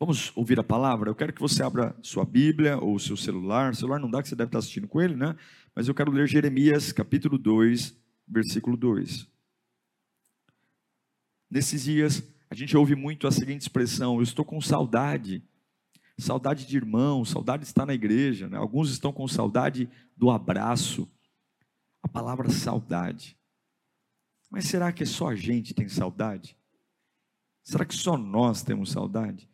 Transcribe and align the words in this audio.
Vamos 0.00 0.30
ouvir 0.36 0.60
a 0.60 0.62
palavra? 0.62 1.10
Eu 1.10 1.14
quero 1.14 1.32
que 1.32 1.40
você 1.40 1.60
abra 1.60 1.96
sua 2.04 2.24
Bíblia 2.24 2.78
ou 2.78 3.00
seu 3.00 3.16
celular. 3.16 3.72
O 3.72 3.74
celular 3.74 3.98
não 3.98 4.08
dá 4.08 4.22
que 4.22 4.28
você 4.28 4.36
deve 4.36 4.48
estar 4.48 4.60
assistindo 4.60 4.86
com 4.86 5.00
ele, 5.00 5.16
né? 5.16 5.36
Mas 5.74 5.88
eu 5.88 5.94
quero 5.94 6.12
ler 6.12 6.28
Jeremias, 6.28 6.92
capítulo 6.92 7.36
2, 7.36 7.96
versículo 8.28 8.76
2. 8.76 9.26
Nesses 11.50 11.82
dias, 11.82 12.22
a 12.48 12.54
gente 12.54 12.76
ouve 12.76 12.94
muito 12.94 13.26
a 13.26 13.32
seguinte 13.32 13.62
expressão: 13.62 14.16
eu 14.16 14.22
estou 14.22 14.44
com 14.44 14.60
saudade. 14.60 15.42
Saudade 16.16 16.64
de 16.64 16.76
irmão, 16.76 17.24
saudade 17.24 17.62
de 17.62 17.68
estar 17.68 17.84
na 17.84 17.94
igreja. 17.94 18.48
Né? 18.48 18.56
Alguns 18.56 18.90
estão 18.92 19.12
com 19.12 19.26
saudade 19.26 19.90
do 20.16 20.30
abraço. 20.30 21.10
A 22.00 22.06
palavra 22.06 22.48
saudade. 22.50 23.36
Mas 24.48 24.66
será 24.66 24.92
que 24.92 25.04
só 25.04 25.30
a 25.30 25.34
gente 25.34 25.74
tem 25.74 25.88
saudade? 25.88 26.56
Será 27.64 27.84
que 27.84 27.94
só 27.94 28.16
nós 28.16 28.62
temos 28.62 28.92
saudade? 28.92 29.48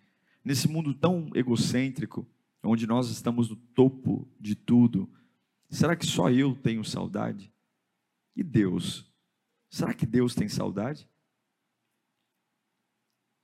Nesse 0.45 0.69
mundo 0.69 0.93
tão 0.93 1.31
egocêntrico, 1.35 2.27
onde 2.63 2.87
nós 2.87 3.09
estamos 3.09 3.49
no 3.49 3.57
topo 3.57 4.29
de 4.39 4.55
tudo, 4.55 5.11
será 5.71 5.97
que 5.97 6.07
só 6.07 6.31
eu 6.31 6.55
tenho 6.55 6.85
saudade? 6.85 7.53
E 8.37 8.43
Deus? 8.43 9.11
Será 9.71 9.95
que 9.95 10.05
Deus 10.05 10.35
tem 10.35 10.49
saudade? 10.49 11.09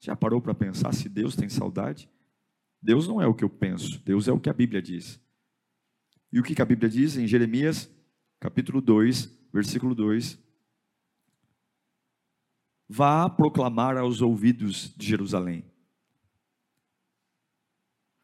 Já 0.00 0.14
parou 0.14 0.40
para 0.40 0.54
pensar 0.54 0.92
se 0.92 1.08
Deus 1.08 1.34
tem 1.34 1.48
saudade? 1.48 2.10
Deus 2.82 3.08
não 3.08 3.20
é 3.20 3.26
o 3.26 3.34
que 3.34 3.44
eu 3.44 3.50
penso, 3.50 4.02
Deus 4.04 4.28
é 4.28 4.32
o 4.32 4.40
que 4.40 4.48
a 4.48 4.54
Bíblia 4.54 4.80
diz. 4.80 5.20
E 6.32 6.38
o 6.38 6.42
que 6.42 6.60
a 6.60 6.64
Bíblia 6.64 6.88
diz 6.88 7.16
em 7.16 7.26
Jeremias, 7.26 7.90
capítulo 8.38 8.80
2, 8.80 9.26
versículo 9.52 9.94
2? 9.94 10.38
Vá 12.88 13.28
proclamar 13.28 13.96
aos 13.96 14.22
ouvidos 14.22 14.94
de 14.96 15.06
Jerusalém 15.06 15.70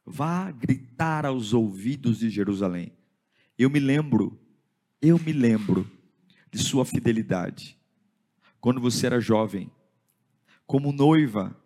Vá 0.08 0.52
gritar 0.52 1.26
aos 1.26 1.52
ouvidos 1.52 2.20
de 2.20 2.30
Jerusalém. 2.30 2.92
Eu 3.58 3.68
me 3.68 3.80
lembro, 3.80 4.38
eu 5.02 5.18
me 5.18 5.32
lembro 5.32 5.90
de 6.48 6.58
sua 6.58 6.84
fidelidade. 6.84 7.76
Quando 8.60 8.80
você 8.80 9.06
era 9.06 9.20
jovem, 9.20 9.68
como 10.64 10.92
noiva, 10.92 11.60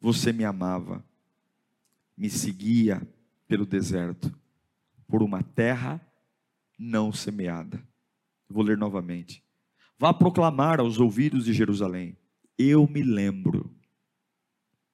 você 0.00 0.32
me 0.32 0.44
amava, 0.44 1.04
me 2.16 2.30
seguia 2.30 3.02
pelo 3.48 3.66
deserto, 3.66 4.32
por 5.08 5.20
uma 5.20 5.42
terra 5.42 6.00
não 6.78 7.12
semeada. 7.12 7.82
Vou 8.48 8.62
ler 8.62 8.78
novamente. 8.78 9.42
Vá 9.98 10.14
proclamar 10.14 10.78
aos 10.78 11.00
ouvidos 11.00 11.46
de 11.46 11.52
Jerusalém: 11.52 12.16
Eu 12.56 12.86
me 12.86 13.02
lembro 13.02 13.74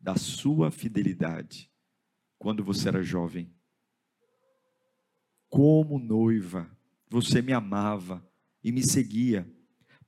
da 0.00 0.16
sua 0.16 0.70
fidelidade 0.70 1.70
quando 2.38 2.62
você 2.62 2.88
era 2.88 3.02
jovem. 3.02 3.50
Como 5.48 5.98
noiva, 5.98 6.68
você 7.08 7.40
me 7.40 7.52
amava 7.52 8.24
e 8.62 8.72
me 8.72 8.82
seguia 8.82 9.48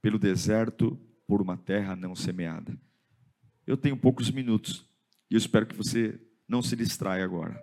pelo 0.00 0.18
deserto 0.18 0.98
por 1.26 1.40
uma 1.40 1.56
terra 1.56 1.94
não 1.94 2.14
semeada. 2.14 2.78
Eu 3.66 3.76
tenho 3.76 3.96
poucos 3.96 4.30
minutos 4.30 4.86
e 5.30 5.34
eu 5.34 5.38
espero 5.38 5.66
que 5.66 5.76
você 5.76 6.20
não 6.48 6.62
se 6.62 6.74
distraia 6.74 7.24
agora. 7.24 7.62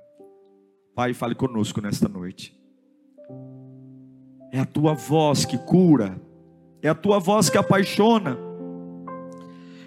Pai, 0.96 1.14
fale 1.14 1.36
conosco 1.36 1.82
nesta 1.82 2.08
noite. 2.08 2.58
É 4.52 4.59
a 4.59 4.66
tua 4.66 4.94
voz 4.94 5.44
que 5.44 5.58
cura, 5.58 6.22
é 6.82 6.88
a 6.88 6.96
tua 6.96 7.20
voz 7.20 7.50
que 7.50 7.58
apaixona, 7.58 8.38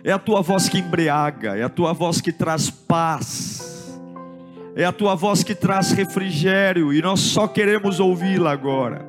é 0.04 0.12
a 0.12 0.18
tua 0.18 0.42
voz 0.42 0.68
que 0.68 0.78
embriaga, 0.78 1.56
é 1.56 1.62
a 1.62 1.68
tua 1.68 1.92
voz 1.92 2.20
que 2.20 2.32
traz 2.32 2.68
paz 2.68 3.57
é 4.78 4.84
a 4.84 4.92
tua 4.92 5.16
voz 5.16 5.42
que 5.42 5.56
traz 5.56 5.90
refrigério 5.90 6.92
e 6.92 7.02
nós 7.02 7.18
só 7.18 7.48
queremos 7.48 7.98
ouvi-la 7.98 8.52
agora. 8.52 9.04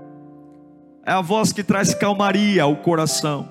É 1.05 1.11
a 1.11 1.21
voz 1.21 1.53
que 1.53 1.63
traz 1.63 1.93
calmaria 1.93 2.63
ao 2.63 2.75
coração. 2.77 3.47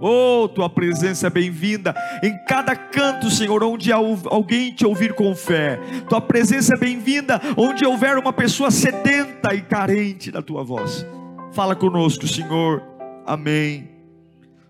Oh, 0.00 0.48
tua 0.48 0.68
presença 0.68 1.28
é 1.28 1.30
bem-vinda 1.30 1.94
em 2.24 2.36
cada 2.44 2.74
canto, 2.74 3.30
Senhor, 3.30 3.62
onde 3.62 3.92
alguém 3.92 4.74
te 4.74 4.84
ouvir 4.84 5.14
com 5.14 5.32
fé. 5.32 5.78
Tua 6.08 6.20
presença 6.20 6.74
é 6.74 6.76
bem-vinda 6.76 7.40
onde 7.56 7.86
houver 7.86 8.18
uma 8.18 8.32
pessoa 8.32 8.72
sedenta 8.72 9.54
e 9.54 9.60
carente 9.60 10.32
da 10.32 10.42
tua 10.42 10.64
voz. 10.64 11.06
Fala 11.52 11.76
conosco, 11.76 12.26
Senhor. 12.26 12.82
Amém. 13.24 13.88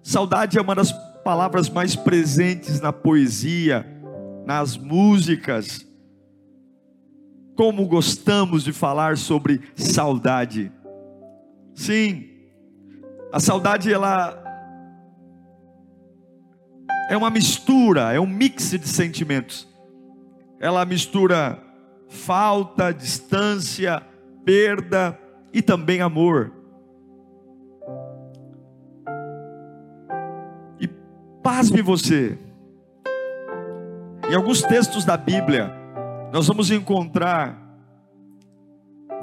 Saudade 0.02 0.58
é 0.58 0.60
uma 0.60 0.74
das 0.74 0.92
palavras 1.24 1.70
mais 1.70 1.96
presentes 1.96 2.78
na 2.78 2.92
poesia, 2.92 3.86
nas 4.44 4.76
músicas 4.76 5.88
como 7.60 7.86
gostamos 7.86 8.64
de 8.64 8.72
falar 8.72 9.18
sobre 9.18 9.60
saudade. 9.76 10.72
Sim, 11.74 12.24
a 13.30 13.38
saudade 13.38 13.92
ela 13.92 14.42
é 17.10 17.16
uma 17.18 17.28
mistura, 17.28 18.14
é 18.14 18.18
um 18.18 18.26
mix 18.26 18.70
de 18.70 18.88
sentimentos. 18.88 19.68
Ela 20.58 20.86
mistura 20.86 21.62
falta, 22.08 22.94
distância, 22.94 24.02
perda 24.42 25.18
e 25.52 25.60
também 25.60 26.00
amor. 26.00 26.50
E 30.80 30.88
pasme 31.42 31.82
você. 31.82 32.38
Em 34.30 34.34
alguns 34.34 34.62
textos 34.62 35.04
da 35.04 35.18
Bíblia, 35.18 35.78
nós 36.32 36.46
vamos 36.46 36.70
encontrar 36.70 37.58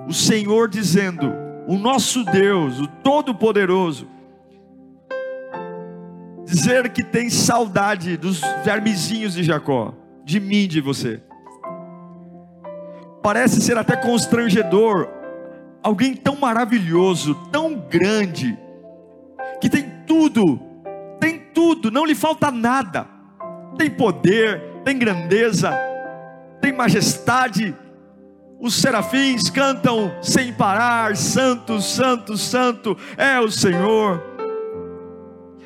o 0.08 0.14
Senhor 0.14 0.70
dizendo: 0.70 1.34
o 1.68 1.78
nosso 1.78 2.24
Deus, 2.24 2.80
o 2.80 2.88
Todo-Poderoso, 2.88 4.08
dizer 6.46 6.90
que 6.90 7.04
tem 7.04 7.30
saudade 7.30 8.18
dos 8.18 8.42
vermezinhos 8.64 9.34
de 9.34 9.44
Jacó, 9.44 9.94
de 10.24 10.40
mim, 10.40 10.68
de 10.68 10.82
você. 10.82 11.22
Parece 13.22 13.62
ser 13.62 13.78
até 13.78 13.98
constrangedor, 13.98 15.10
alguém 15.84 16.14
tão 16.14 16.36
maravilhoso, 16.38 17.36
tão 17.52 17.76
grande, 17.76 18.58
que 19.60 19.70
tem 19.70 19.86
tudo, 20.06 20.60
tem 21.20 21.40
tudo, 21.54 21.92
não 21.92 22.06
lhe 22.06 22.16
falta 22.16 22.52
nada, 22.52 23.08
tem 23.78 23.90
poder, 23.90 24.62
tem 24.86 24.98
grandeza, 24.98 25.78
tem 26.68 26.74
majestade. 26.74 27.74
Os 28.60 28.76
serafins 28.76 29.50
cantam 29.50 30.12
sem 30.22 30.52
parar: 30.52 31.16
Santo, 31.16 31.82
Santo, 31.82 32.38
Santo 32.38 32.98
é 33.16 33.40
o 33.40 33.50
Senhor. 33.50 34.22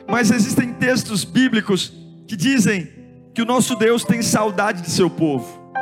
Mas 0.08 0.30
existem 0.30 0.74
textos 0.74 1.24
bíblicos 1.24 1.92
que 2.28 2.36
dizem 2.36 2.92
que 3.34 3.42
o 3.42 3.46
nosso 3.46 3.76
Deus 3.76 4.04
tem 4.04 4.22
saudade 4.22 4.82
de 4.82 4.92
seu 4.92 5.10
povo, 5.10 5.74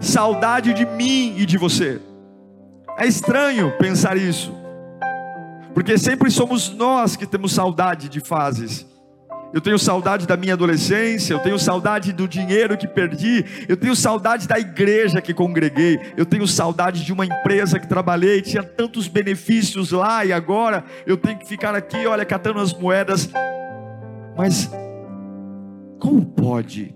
saudade 0.00 0.72
de 0.72 0.86
mim 0.86 1.34
e 1.36 1.44
de 1.44 1.58
você. 1.58 2.00
É 2.96 3.06
estranho 3.06 3.76
pensar 3.76 4.16
isso, 4.16 4.54
porque 5.74 5.98
sempre 5.98 6.30
somos 6.30 6.70
nós 6.70 7.16
que 7.16 7.26
temos 7.26 7.52
saudade 7.52 8.08
de 8.08 8.20
fases 8.20 8.86
eu 9.56 9.60
tenho 9.62 9.78
saudade 9.78 10.26
da 10.26 10.36
minha 10.36 10.52
adolescência, 10.52 11.32
eu 11.32 11.38
tenho 11.38 11.58
saudade 11.58 12.12
do 12.12 12.28
dinheiro 12.28 12.76
que 12.76 12.86
perdi, 12.86 13.42
eu 13.66 13.74
tenho 13.74 13.96
saudade 13.96 14.46
da 14.46 14.58
igreja 14.58 15.22
que 15.22 15.32
congreguei, 15.32 15.98
eu 16.14 16.26
tenho 16.26 16.46
saudade 16.46 17.02
de 17.02 17.10
uma 17.10 17.24
empresa 17.24 17.80
que 17.80 17.88
trabalhei, 17.88 18.42
tinha 18.42 18.62
tantos 18.62 19.08
benefícios 19.08 19.92
lá 19.92 20.26
e 20.26 20.30
agora 20.30 20.84
eu 21.06 21.16
tenho 21.16 21.38
que 21.38 21.48
ficar 21.48 21.74
aqui, 21.74 22.06
olha, 22.06 22.22
catando 22.22 22.60
as 22.60 22.74
moedas. 22.74 23.30
Mas 24.36 24.70
como 25.98 26.22
pode 26.26 26.94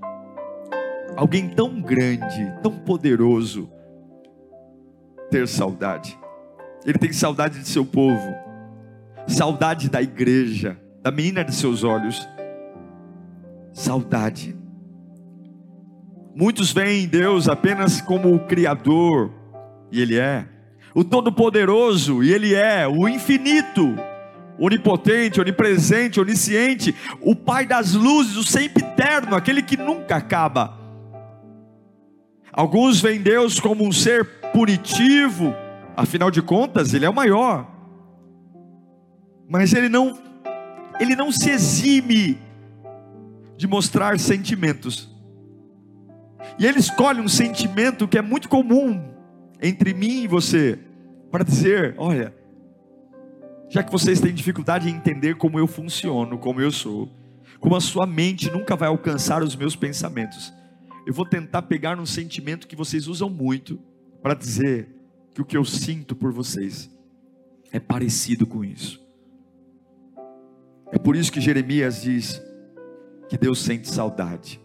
alguém 1.16 1.48
tão 1.48 1.80
grande, 1.80 2.52
tão 2.62 2.72
poderoso 2.72 3.72
ter 5.30 5.48
saudade? 5.48 6.14
Ele 6.84 6.98
tem 6.98 7.10
saudade 7.10 7.58
de 7.58 7.68
seu 7.68 7.86
povo, 7.86 8.34
saudade 9.26 9.88
da 9.88 10.02
igreja, 10.02 10.78
da 11.02 11.10
menina 11.10 11.42
de 11.42 11.54
seus 11.54 11.82
olhos 11.84 12.28
saudade. 13.80 14.56
Muitos 16.34 16.72
veem 16.72 17.08
Deus 17.08 17.48
apenas 17.48 18.00
como 18.00 18.34
o 18.34 18.46
Criador, 18.46 19.32
e 19.90 20.00
Ele 20.00 20.18
é, 20.18 20.46
o 20.94 21.02
Todo-Poderoso, 21.02 22.22
e 22.22 22.32
Ele 22.32 22.54
é, 22.54 22.86
o 22.86 23.08
Infinito, 23.08 23.96
onipotente, 24.58 25.40
onipresente, 25.40 26.20
onisciente, 26.20 26.94
o 27.20 27.34
Pai 27.34 27.66
das 27.66 27.94
luzes, 27.94 28.36
o 28.36 28.44
sempre 28.44 28.84
eterno, 28.84 29.34
aquele 29.34 29.62
que 29.62 29.76
nunca 29.76 30.16
acaba. 30.16 30.78
Alguns 32.52 33.00
veem 33.00 33.20
Deus 33.20 33.58
como 33.58 33.84
um 33.86 33.92
ser 33.92 34.24
punitivo, 34.52 35.54
afinal 35.96 36.30
de 36.30 36.42
contas, 36.42 36.94
Ele 36.94 37.06
é 37.06 37.10
o 37.10 37.14
maior, 37.14 37.66
mas 39.48 39.72
Ele 39.72 39.88
não, 39.88 40.18
Ele 41.00 41.16
não 41.16 41.32
se 41.32 41.50
exime 41.50 42.49
de 43.60 43.66
mostrar 43.66 44.18
sentimentos. 44.18 45.14
E 46.58 46.64
Ele 46.64 46.78
escolhe 46.78 47.20
um 47.20 47.28
sentimento 47.28 48.08
que 48.08 48.16
é 48.16 48.22
muito 48.22 48.48
comum 48.48 49.12
entre 49.60 49.92
mim 49.92 50.22
e 50.22 50.26
você, 50.26 50.78
para 51.30 51.44
dizer: 51.44 51.94
olha, 51.98 52.34
já 53.68 53.82
que 53.82 53.92
vocês 53.92 54.18
têm 54.18 54.32
dificuldade 54.32 54.88
em 54.88 54.94
entender 54.94 55.36
como 55.36 55.58
eu 55.58 55.66
funciono, 55.66 56.38
como 56.38 56.58
eu 56.58 56.72
sou, 56.72 57.10
como 57.60 57.76
a 57.76 57.82
sua 57.82 58.06
mente 58.06 58.50
nunca 58.50 58.74
vai 58.74 58.88
alcançar 58.88 59.42
os 59.42 59.54
meus 59.54 59.76
pensamentos, 59.76 60.50
eu 61.06 61.12
vou 61.12 61.26
tentar 61.26 61.60
pegar 61.60 62.00
um 62.00 62.06
sentimento 62.06 62.66
que 62.66 62.74
vocês 62.74 63.06
usam 63.08 63.28
muito 63.28 63.78
para 64.22 64.32
dizer 64.32 64.88
que 65.34 65.42
o 65.42 65.44
que 65.44 65.58
eu 65.58 65.66
sinto 65.66 66.16
por 66.16 66.32
vocês 66.32 66.90
é 67.70 67.78
parecido 67.78 68.46
com 68.46 68.64
isso. 68.64 68.98
É 70.90 70.98
por 70.98 71.14
isso 71.14 71.30
que 71.30 71.42
Jeremias 71.42 72.00
diz 72.00 72.40
que 73.30 73.38
Deus 73.38 73.60
sente 73.62 73.88
saudade. 73.88 74.60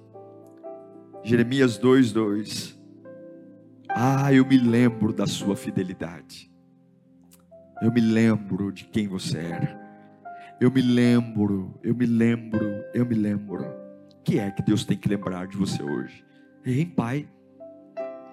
Jeremias 1.24 1.78
2:2. 1.78 2.76
Ah, 3.88 4.34
eu 4.34 4.44
me 4.44 4.58
lembro 4.58 5.14
da 5.14 5.28
sua 5.28 5.56
fidelidade. 5.56 6.52
Eu 7.80 7.92
me 7.92 8.02
lembro 8.02 8.72
de 8.72 8.86
quem 8.86 9.08
você 9.08 9.38
era. 9.38 9.80
Eu 10.60 10.72
me 10.72 10.82
lembro, 10.82 11.80
eu 11.84 11.94
me 11.94 12.08
lembro, 12.08 12.84
eu 12.94 13.06
me 13.06 13.14
lembro. 13.14 13.64
O 13.64 14.24
que 14.24 14.40
é 14.40 14.50
que 14.50 14.64
Deus 14.64 14.84
tem 14.84 14.98
que 14.98 15.08
lembrar 15.08 15.46
de 15.46 15.56
você 15.56 15.84
hoje? 15.84 16.26
Ei, 16.66 16.86
pai. 16.86 17.30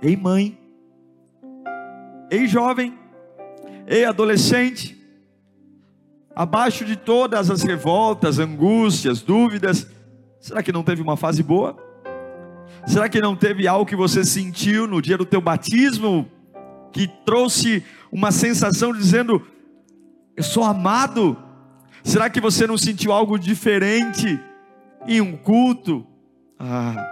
Ei, 0.00 0.16
mãe. 0.16 0.58
Ei, 2.30 2.48
jovem. 2.48 2.98
Ei, 3.86 4.06
adolescente. 4.06 4.98
Abaixo 6.34 6.86
de 6.86 6.96
todas 6.96 7.50
as 7.50 7.62
revoltas, 7.62 8.38
angústias, 8.38 9.20
dúvidas, 9.20 9.86
será 10.42 10.62
que 10.62 10.72
não 10.72 10.82
teve 10.82 11.00
uma 11.00 11.16
fase 11.16 11.42
boa? 11.42 11.76
Será 12.86 13.08
que 13.08 13.20
não 13.20 13.36
teve 13.36 13.66
algo 13.68 13.86
que 13.86 13.96
você 13.96 14.24
sentiu 14.24 14.86
no 14.86 15.00
dia 15.00 15.16
do 15.16 15.24
teu 15.24 15.40
batismo 15.40 16.28
que 16.90 17.06
trouxe 17.24 17.84
uma 18.10 18.32
sensação 18.32 18.92
dizendo: 18.92 19.46
Eu 20.36 20.42
sou 20.42 20.64
amado. 20.64 21.38
Será 22.02 22.28
que 22.28 22.40
você 22.40 22.66
não 22.66 22.76
sentiu 22.76 23.12
algo 23.12 23.38
diferente 23.38 24.38
em 25.06 25.20
um 25.20 25.36
culto? 25.36 26.04
Ah, 26.58 27.08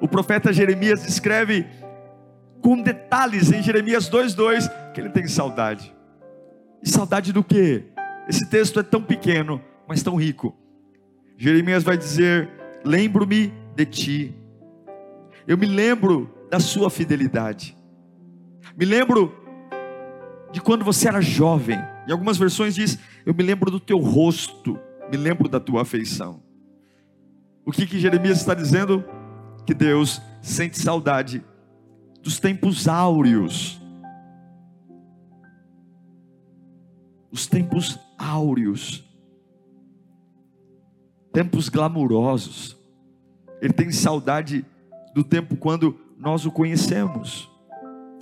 o 0.00 0.08
profeta 0.08 0.52
Jeremias 0.52 1.06
escreve 1.06 1.66
com 2.62 2.80
detalhes 2.80 3.52
em 3.52 3.62
Jeremias 3.62 4.08
2:2 4.08 4.68
que 4.94 5.00
ele 5.00 5.10
tem 5.10 5.26
saudade. 5.26 5.94
E 6.82 6.88
saudade 6.88 7.32
do 7.32 7.44
que? 7.44 7.84
Esse 8.26 8.48
texto 8.48 8.80
é 8.80 8.82
tão 8.82 9.02
pequeno, 9.02 9.60
mas 9.86 10.02
tão 10.02 10.16
rico. 10.16 10.56
Jeremias 11.42 11.82
vai 11.82 11.98
dizer: 11.98 12.48
Lembro-me 12.84 13.52
de 13.74 13.84
ti. 13.84 14.34
Eu 15.44 15.58
me 15.58 15.66
lembro 15.66 16.32
da 16.48 16.60
sua 16.60 16.88
fidelidade. 16.88 17.76
Me 18.78 18.84
lembro 18.84 19.34
de 20.52 20.60
quando 20.60 20.84
você 20.84 21.08
era 21.08 21.20
jovem. 21.20 21.80
Em 22.06 22.12
algumas 22.12 22.38
versões 22.38 22.76
diz: 22.76 22.96
Eu 23.26 23.34
me 23.34 23.42
lembro 23.42 23.72
do 23.72 23.80
teu 23.80 23.98
rosto, 23.98 24.78
me 25.10 25.16
lembro 25.16 25.48
da 25.48 25.58
tua 25.58 25.82
afeição. 25.82 26.40
O 27.66 27.72
que, 27.72 27.88
que 27.88 27.98
Jeremias 27.98 28.38
está 28.38 28.54
dizendo? 28.54 29.04
Que 29.66 29.74
Deus 29.74 30.22
sente 30.40 30.78
saudade 30.78 31.44
dos 32.22 32.38
tempos 32.38 32.86
áureos. 32.86 33.82
Os 37.32 37.48
tempos 37.48 37.98
áureos. 38.16 39.11
Tempos 41.32 41.68
glamurosos. 41.68 42.76
Ele 43.60 43.72
tem 43.72 43.90
saudade 43.90 44.64
do 45.14 45.24
tempo 45.24 45.56
quando 45.56 45.98
nós 46.18 46.44
o 46.44 46.50
conhecemos. 46.50 47.50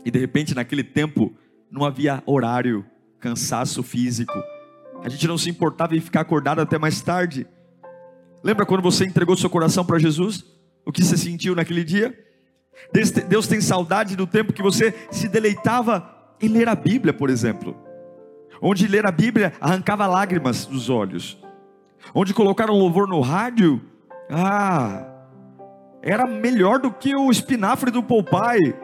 E 0.05 0.11
de 0.11 0.19
repente, 0.19 0.55
naquele 0.55 0.85
tempo, 0.85 1.35
não 1.71 1.85
havia 1.85 2.23
horário, 2.27 2.85
cansaço 3.19 3.83
físico. 3.83 4.33
A 5.03 5.09
gente 5.09 5.27
não 5.27 5.39
se 5.39 5.51
importava 5.51 5.97
em 5.97 6.01
ficar 6.01 6.21
acordado 6.21 6.61
até 6.61 6.79
mais 6.79 7.01
tarde. 7.01 7.47
Lembra 8.43 8.65
quando 8.65 8.83
você 8.83 9.05
entregou 9.05 9.37
seu 9.37 9.51
coração 9.51 9.85
para 9.85 9.99
Jesus? 9.99 10.45
O 10.85 10.93
que 10.93 11.03
você 11.05 11.17
sentiu 11.17 11.55
naquele 11.55 11.85
dia? 11.85 12.19
Deus 13.29 13.47
tem 13.47 13.61
saudade 13.61 14.17
do 14.17 14.27
tempo 14.27 14.53
que 14.53 14.63
você 14.63 14.95
se 15.11 15.29
deleitava 15.29 16.35
em 16.41 16.49
ler 16.49 16.69
a 16.69 16.75
Bíblia, 16.75 17.13
por 17.13 17.29
exemplo. 17.29 17.77
Onde 18.63 18.87
ler 18.87 19.07
a 19.07 19.13
Bíblia 19.13 19.53
arrancava 19.61 20.07
lágrimas 20.07 20.65
dos 20.65 20.89
olhos. 20.89 21.39
Onde 22.15 22.35
colocar 22.35 22.71
um 22.71 22.79
louvor 22.79 23.07
no 23.07 23.21
rádio, 23.21 23.81
ah, 24.31 25.07
era 26.03 26.27
melhor 26.27 26.79
do 26.79 26.91
que 26.91 27.15
o 27.15 27.31
espinafre 27.31 27.91
do 27.91 28.03
Popeye 28.03 28.75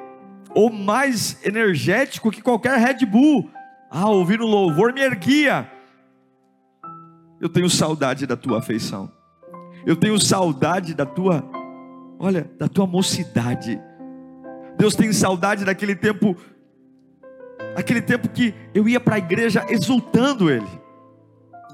ou 0.54 0.72
mais 0.72 1.44
energético 1.44 2.30
que 2.30 2.42
qualquer 2.42 2.78
Red 2.78 3.04
Bull. 3.06 3.50
Ah, 3.90 4.08
ouvir 4.08 4.40
um 4.40 4.46
louvor 4.46 4.92
me 4.92 5.00
erguia. 5.00 5.70
Eu 7.40 7.48
tenho 7.48 7.68
saudade 7.68 8.26
da 8.26 8.36
tua 8.36 8.58
afeição. 8.58 9.10
Eu 9.84 9.94
tenho 9.94 10.18
saudade 10.18 10.94
da 10.94 11.06
tua, 11.06 11.48
olha, 12.18 12.50
da 12.58 12.68
tua 12.68 12.86
mocidade. 12.86 13.80
Deus 14.76 14.96
tem 14.96 15.12
saudade 15.12 15.64
daquele 15.64 15.94
tempo, 15.94 16.36
aquele 17.76 18.02
tempo 18.02 18.28
que 18.28 18.54
eu 18.74 18.88
ia 18.88 18.98
para 18.98 19.14
a 19.14 19.18
igreja 19.18 19.64
exultando 19.68 20.50
Ele. 20.50 20.66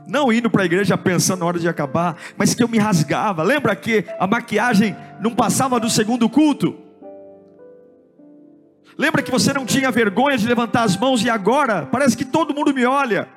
Não 0.06 0.32
indo 0.32 0.50
para 0.50 0.62
a 0.62 0.66
igreja 0.66 0.98
pensando 0.98 1.40
na 1.40 1.46
hora 1.46 1.58
de 1.58 1.68
acabar, 1.68 2.16
mas 2.36 2.54
que 2.54 2.62
eu 2.62 2.68
me 2.68 2.78
rasgava. 2.78 3.42
Lembra 3.42 3.74
que 3.76 4.04
a 4.18 4.26
maquiagem 4.26 4.96
não 5.20 5.34
passava 5.34 5.78
do 5.78 5.88
segundo 5.88 6.28
culto? 6.28 6.78
Lembra 8.96 9.22
que 9.22 9.30
você 9.30 9.52
não 9.52 9.64
tinha 9.64 9.90
vergonha 9.90 10.36
de 10.36 10.46
levantar 10.46 10.82
as 10.82 10.96
mãos 10.96 11.24
e 11.24 11.30
agora 11.30 11.88
parece 11.90 12.16
que 12.16 12.24
todo 12.24 12.54
mundo 12.54 12.74
me 12.74 12.84
olha. 12.84 13.28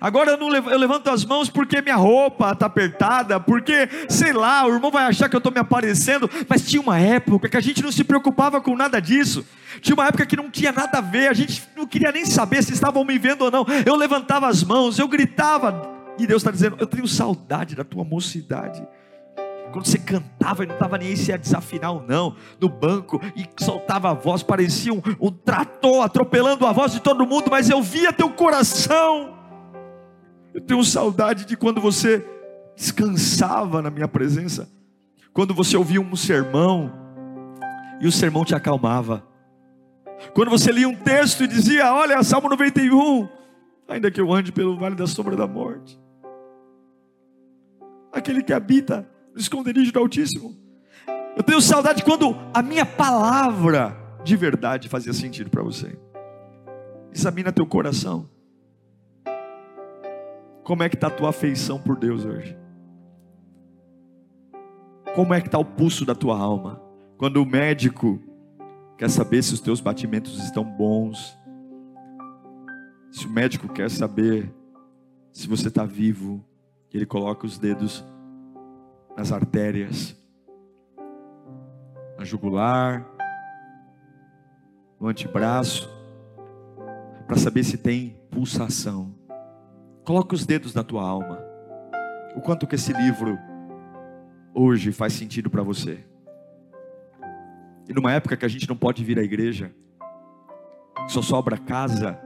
Agora 0.00 0.30
eu, 0.30 0.38
não, 0.38 0.50
eu 0.54 0.78
levanto 0.78 1.10
as 1.10 1.24
mãos 1.26 1.50
porque 1.50 1.82
minha 1.82 1.96
roupa 1.96 2.52
está 2.52 2.64
apertada, 2.64 3.38
porque, 3.38 3.86
sei 4.08 4.32
lá, 4.32 4.66
o 4.66 4.72
irmão 4.72 4.90
vai 4.90 5.04
achar 5.04 5.28
que 5.28 5.36
eu 5.36 5.38
estou 5.38 5.52
me 5.52 5.60
aparecendo. 5.60 6.28
Mas 6.48 6.66
tinha 6.66 6.80
uma 6.80 6.98
época 6.98 7.50
que 7.50 7.56
a 7.56 7.60
gente 7.60 7.82
não 7.82 7.92
se 7.92 8.02
preocupava 8.02 8.60
com 8.62 8.74
nada 8.74 8.98
disso. 8.98 9.44
Tinha 9.82 9.94
uma 9.94 10.06
época 10.06 10.24
que 10.24 10.36
não 10.36 10.50
tinha 10.50 10.72
nada 10.72 10.98
a 10.98 11.02
ver, 11.02 11.28
a 11.28 11.34
gente 11.34 11.62
não 11.76 11.86
queria 11.86 12.10
nem 12.10 12.24
saber 12.24 12.62
se 12.62 12.72
estavam 12.72 13.04
me 13.04 13.18
vendo 13.18 13.42
ou 13.42 13.50
não. 13.50 13.66
Eu 13.84 13.94
levantava 13.94 14.48
as 14.48 14.64
mãos, 14.64 14.98
eu 14.98 15.06
gritava. 15.06 15.82
E 16.18 16.26
Deus 16.26 16.40
está 16.40 16.50
dizendo: 16.50 16.76
Eu 16.80 16.86
tenho 16.86 17.06
saudade 17.06 17.76
da 17.76 17.84
tua 17.84 18.02
mocidade 18.02 18.82
quando 19.70 19.86
você 19.86 19.98
cantava 19.98 20.64
e 20.64 20.66
não 20.66 20.74
estava 20.74 20.98
nem 20.98 21.08
aí 21.08 21.16
se 21.16 21.30
ia 21.30 21.38
desafinar 21.38 21.92
ou 21.92 22.02
não, 22.02 22.34
no 22.60 22.68
banco, 22.68 23.20
e 23.36 23.46
soltava 23.62 24.10
a 24.10 24.14
voz, 24.14 24.42
parecia 24.42 24.92
um, 24.92 25.00
um 25.20 25.30
trator 25.30 26.04
atropelando 26.04 26.66
a 26.66 26.72
voz 26.72 26.90
de 26.90 26.98
todo 26.98 27.24
mundo, 27.24 27.48
mas 27.48 27.70
eu 27.70 27.80
via 27.80 28.12
teu 28.12 28.30
coração. 28.30 29.39
Eu 30.52 30.60
tenho 30.60 30.82
saudade 30.84 31.44
de 31.44 31.56
quando 31.56 31.80
você 31.80 32.24
descansava 32.76 33.82
na 33.82 33.90
minha 33.90 34.08
presença, 34.08 34.68
quando 35.32 35.54
você 35.54 35.76
ouvia 35.76 36.00
um 36.00 36.16
sermão 36.16 36.92
e 38.00 38.06
o 38.06 38.12
sermão 38.12 38.44
te 38.44 38.54
acalmava, 38.54 39.24
quando 40.34 40.50
você 40.50 40.72
lia 40.72 40.88
um 40.88 40.94
texto 40.94 41.44
e 41.44 41.46
dizia: 41.46 41.92
Olha, 41.92 42.22
Salmo 42.22 42.48
91, 42.48 43.28
ainda 43.88 44.10
que 44.10 44.20
eu 44.20 44.32
ande 44.32 44.50
pelo 44.50 44.78
vale 44.78 44.94
da 44.94 45.06
sombra 45.06 45.36
da 45.36 45.46
morte, 45.46 46.00
aquele 48.12 48.42
que 48.42 48.52
habita 48.52 49.08
no 49.32 49.40
esconderijo 49.40 49.92
do 49.92 49.98
Altíssimo. 49.98 50.56
Eu 51.36 51.42
tenho 51.42 51.60
saudade 51.60 52.02
quando 52.02 52.36
a 52.52 52.60
minha 52.60 52.84
palavra 52.84 53.96
de 54.24 54.36
verdade 54.36 54.88
fazia 54.88 55.12
sentido 55.12 55.48
para 55.48 55.62
você. 55.62 55.96
Examina 57.12 57.52
teu 57.52 57.66
coração. 57.66 58.28
Como 60.64 60.82
é 60.82 60.88
que 60.88 60.94
está 60.94 61.08
a 61.08 61.10
tua 61.10 61.30
afeição 61.30 61.80
por 61.80 61.96
Deus 61.96 62.24
hoje? 62.24 62.56
Como 65.14 65.34
é 65.34 65.40
que 65.40 65.48
está 65.48 65.58
o 65.58 65.64
pulso 65.64 66.04
da 66.04 66.14
tua 66.14 66.38
alma? 66.38 66.80
Quando 67.16 67.42
o 67.42 67.46
médico 67.46 68.20
quer 68.96 69.10
saber 69.10 69.42
se 69.42 69.54
os 69.54 69.60
teus 69.60 69.80
batimentos 69.80 70.42
estão 70.42 70.64
bons, 70.64 71.36
se 73.10 73.26
o 73.26 73.30
médico 73.30 73.68
quer 73.68 73.90
saber 73.90 74.52
se 75.32 75.48
você 75.48 75.68
está 75.68 75.84
vivo, 75.84 76.44
ele 76.92 77.06
coloca 77.06 77.46
os 77.46 77.58
dedos 77.58 78.04
nas 79.16 79.32
artérias. 79.32 80.16
na 82.16 82.24
jugular, 82.24 83.06
no 85.00 85.08
antebraço, 85.08 85.88
para 87.26 87.38
saber 87.38 87.64
se 87.64 87.78
tem 87.78 88.20
pulsação. 88.30 89.19
Coloca 90.10 90.34
os 90.34 90.44
dedos 90.44 90.74
na 90.74 90.82
tua 90.82 91.04
alma. 91.04 91.38
O 92.34 92.40
quanto 92.40 92.66
que 92.66 92.74
esse 92.74 92.92
livro 92.92 93.38
hoje 94.52 94.90
faz 94.90 95.12
sentido 95.12 95.48
para 95.48 95.62
você. 95.62 96.00
E 97.88 97.92
numa 97.92 98.12
época 98.12 98.36
que 98.36 98.44
a 98.44 98.48
gente 98.48 98.68
não 98.68 98.74
pode 98.76 99.04
vir 99.04 99.20
à 99.20 99.22
igreja, 99.22 99.72
só 101.06 101.22
sobra 101.22 101.56
casa, 101.56 102.18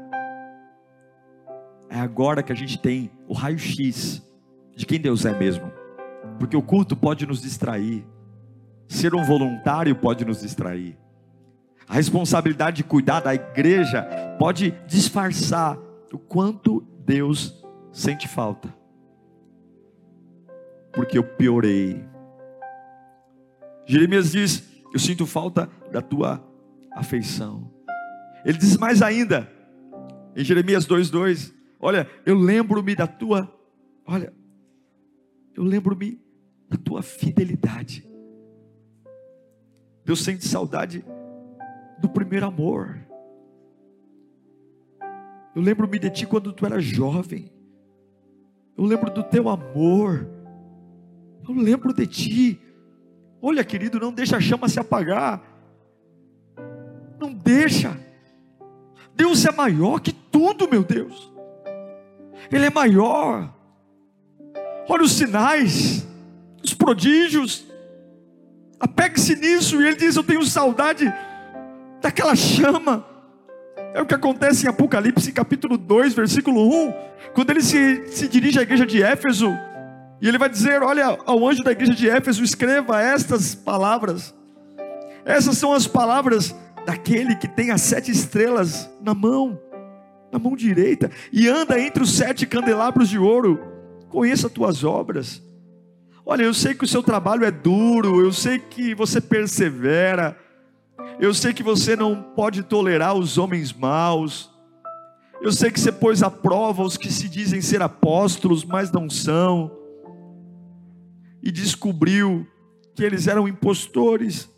é 1.91 2.01
agora 2.01 2.43
que 2.43 2.53
a 2.53 2.55
gente 2.55 2.79
tem 2.79 3.11
o 3.29 3.35
raio-x 3.35 4.27
de 4.75 4.87
quem 4.87 4.99
Deus 4.99 5.27
é 5.27 5.39
mesmo. 5.39 5.71
Porque 6.39 6.57
o 6.57 6.63
culto 6.63 6.97
pode 6.97 7.27
nos 7.27 7.43
distrair, 7.43 8.03
ser 8.89 9.15
um 9.15 9.23
voluntário 9.23 9.95
pode 9.95 10.25
nos 10.25 10.41
distrair, 10.41 10.97
a 11.87 11.93
responsabilidade 11.93 12.79
de 12.79 12.85
cuidar 12.85 13.21
da 13.21 13.35
igreja 13.35 14.09
pode 14.39 14.71
disfarçar 14.87 15.77
o 16.11 16.19
quanto 16.19 16.81
Deus 17.05 17.63
sente 17.95 18.27
falta. 18.27 18.75
Porque 20.93 21.17
eu 21.17 21.25
piorei. 21.25 22.05
Jeremias 23.87 24.33
diz: 24.33 24.83
Eu 24.93 24.99
sinto 24.99 25.25
falta 25.25 25.71
da 25.91 26.03
tua 26.03 26.45
afeição. 26.93 27.73
Ele 28.45 28.59
diz 28.59 28.77
mais 28.77 29.01
ainda, 29.01 29.51
em 30.37 30.45
Jeremias 30.45 30.87
2,2: 30.87 31.55
Olha, 31.81 32.09
eu 32.27 32.35
lembro-me 32.37 32.95
da 32.95 33.07
tua, 33.07 33.51
olha, 34.07 34.33
eu 35.55 35.63
lembro-me 35.63 36.21
da 36.69 36.77
tua 36.77 37.03
fidelidade. 37.03 38.09
Deus 40.05 40.23
sente 40.23 40.47
saudade 40.47 41.05
do 41.99 42.09
primeiro 42.09 42.47
amor. 42.47 42.99
Eu 45.55 45.63
lembro-me 45.63 45.99
de 45.99 46.11
ti 46.11 46.27
quando 46.27 46.53
tu 46.53 46.67
era 46.67 46.81
jovem. 46.81 47.54
Eu 48.77 48.85
lembro 48.85 49.11
do 49.11 49.23
teu 49.23 49.49
amor. 49.49 50.29
Eu 51.49 51.55
lembro 51.55 51.93
de 51.93 52.07
ti. 52.07 52.61
Olha, 53.41 53.65
querido, 53.65 54.01
não 54.01 54.13
deixa 54.13 54.37
a 54.37 54.41
chama 54.41 54.69
se 54.69 54.81
apagar. 54.81 55.43
Não 57.19 57.33
deixa. 57.33 57.97
Deus 59.15 59.45
é 59.45 59.53
maior 59.53 60.01
que 60.01 60.13
tudo, 60.13 60.69
meu 60.69 60.83
Deus. 60.83 61.33
Ele 62.51 62.67
é 62.67 62.71
maior. 62.71 63.53
Olha 64.89 65.03
os 65.03 65.13
sinais, 65.13 66.07
os 66.63 66.75
prodígios. 66.75 67.65
Apegue-se 68.81 69.37
nisso. 69.37 69.81
E 69.81 69.87
ele 69.87 69.97
diz: 69.97 70.17
Eu 70.17 70.25
tenho 70.25 70.45
saudade 70.45 71.13
daquela 72.01 72.35
chama. 72.35 73.14
É 73.95 74.03
o 74.03 74.07
que 74.07 74.15
acontece 74.15 74.67
em 74.67 74.69
Apocalipse 74.69 75.31
capítulo 75.31 75.79
2, 75.79 76.15
versículo 76.15 76.69
1, 76.89 76.93
quando 77.33 77.51
ele 77.51 77.63
se, 77.63 78.09
se 78.09 78.27
dirige 78.27 78.59
à 78.59 78.63
igreja 78.63 78.85
de 78.85 79.01
Éfeso, 79.01 79.49
e 80.21 80.27
ele 80.27 80.37
vai 80.37 80.49
dizer: 80.49 80.83
Olha, 80.83 81.17
ao 81.25 81.47
anjo 81.49 81.63
da 81.63 81.71
igreja 81.71 81.95
de 81.95 82.11
Éfeso, 82.11 82.43
escreva 82.43 83.01
estas 83.01 83.55
palavras. 83.55 84.35
Essas 85.25 85.57
são 85.59 85.73
as 85.73 85.87
palavras 85.87 86.53
daquele 86.85 87.37
que 87.37 87.47
tem 87.47 87.71
as 87.71 87.83
sete 87.83 88.11
estrelas 88.11 88.91
na 89.01 89.15
mão, 89.15 89.61
na 90.33 90.41
mão 90.41 90.57
direita, 90.57 91.09
e 91.33 91.49
anda 91.49 91.79
entre 91.79 92.03
os 92.03 92.17
sete 92.17 92.47
candelabros 92.47 93.09
de 93.09 93.17
ouro. 93.17 93.61
Conheça 94.09 94.49
as 94.49 94.53
tuas 94.53 94.83
obras. 94.83 95.41
Olha, 96.27 96.43
eu 96.43 96.53
sei 96.53 96.75
que 96.75 96.85
o 96.85 96.89
seu 96.89 97.03
trabalho 97.03 97.45
é 97.45 97.51
duro, 97.53 98.21
eu 98.21 98.33
sei 98.33 98.59
que 98.59 98.93
você 98.93 99.21
persevera, 99.21 100.37
eu 101.21 101.33
sei 101.33 101.53
que 101.53 101.63
você 101.63 101.95
não 101.97 102.23
pode 102.23 102.63
tolerar 102.63 103.15
os 103.15 103.39
homens 103.39 103.73
maus. 103.73 104.51
Eu 105.41 105.53
sei 105.53 105.71
que 105.71 105.79
você 105.79 105.93
pôs 105.93 106.23
à 106.23 106.31
prova 106.31 106.83
os 106.83 106.97
que 106.97 107.13
se 107.13 107.29
dizem 107.29 107.61
ser 107.61 107.83
apóstolos, 107.83 108.65
mas 108.65 108.91
não 108.91 109.09
são. 109.09 109.71
E 111.43 111.51
descobriu 111.51 112.47
que 112.95 113.03
eles 113.03 113.27
eram 113.27 113.47
impostores. 113.47 114.51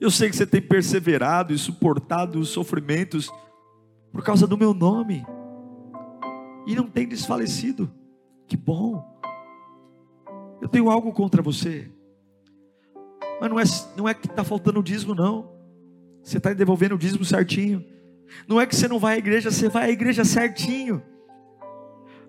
Eu 0.00 0.10
sei 0.10 0.28
que 0.28 0.36
você 0.36 0.46
tem 0.46 0.60
perseverado 0.60 1.52
e 1.52 1.58
suportado 1.58 2.38
os 2.38 2.48
sofrimentos 2.48 3.30
por 4.12 4.22
causa 4.22 4.46
do 4.46 4.58
meu 4.58 4.74
nome. 4.74 5.24
E 6.66 6.74
não 6.74 6.88
tem 6.88 7.06
desfalecido. 7.06 7.90
Que 8.46 8.56
bom. 8.56 9.02
Eu 10.60 10.68
tenho 10.68 10.90
algo 10.90 11.12
contra 11.12 11.42
você. 11.42 11.93
Mas 13.40 13.50
não 13.50 13.60
é, 13.60 13.64
não 13.96 14.08
é 14.08 14.14
que 14.14 14.26
está 14.26 14.44
faltando 14.44 14.80
o 14.80 14.82
dízimo, 14.82 15.14
não. 15.14 15.50
Você 16.22 16.38
está 16.38 16.52
devolvendo 16.52 16.94
o 16.94 16.98
dízimo 16.98 17.24
certinho. 17.24 17.84
Não 18.48 18.60
é 18.60 18.66
que 18.66 18.74
você 18.74 18.88
não 18.88 18.98
vai 18.98 19.16
à 19.16 19.18
igreja, 19.18 19.50
você 19.50 19.68
vai 19.68 19.86
à 19.86 19.90
igreja 19.90 20.24
certinho. 20.24 21.02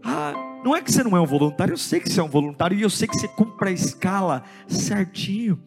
Ah, 0.03 0.33
não 0.63 0.75
é 0.75 0.81
que 0.81 0.91
você 0.91 1.03
não 1.03 1.15
é 1.15 1.21
um 1.21 1.25
voluntário, 1.25 1.73
eu 1.73 1.77
sei 1.77 1.99
que 1.99 2.09
você 2.09 2.19
é 2.19 2.23
um 2.23 2.29
voluntário 2.29 2.77
e 2.77 2.81
eu 2.81 2.89
sei 2.89 3.07
que 3.07 3.17
você 3.17 3.27
cumpre 3.27 3.69
a 3.69 3.71
escala 3.71 4.43
certinho. 4.67 5.59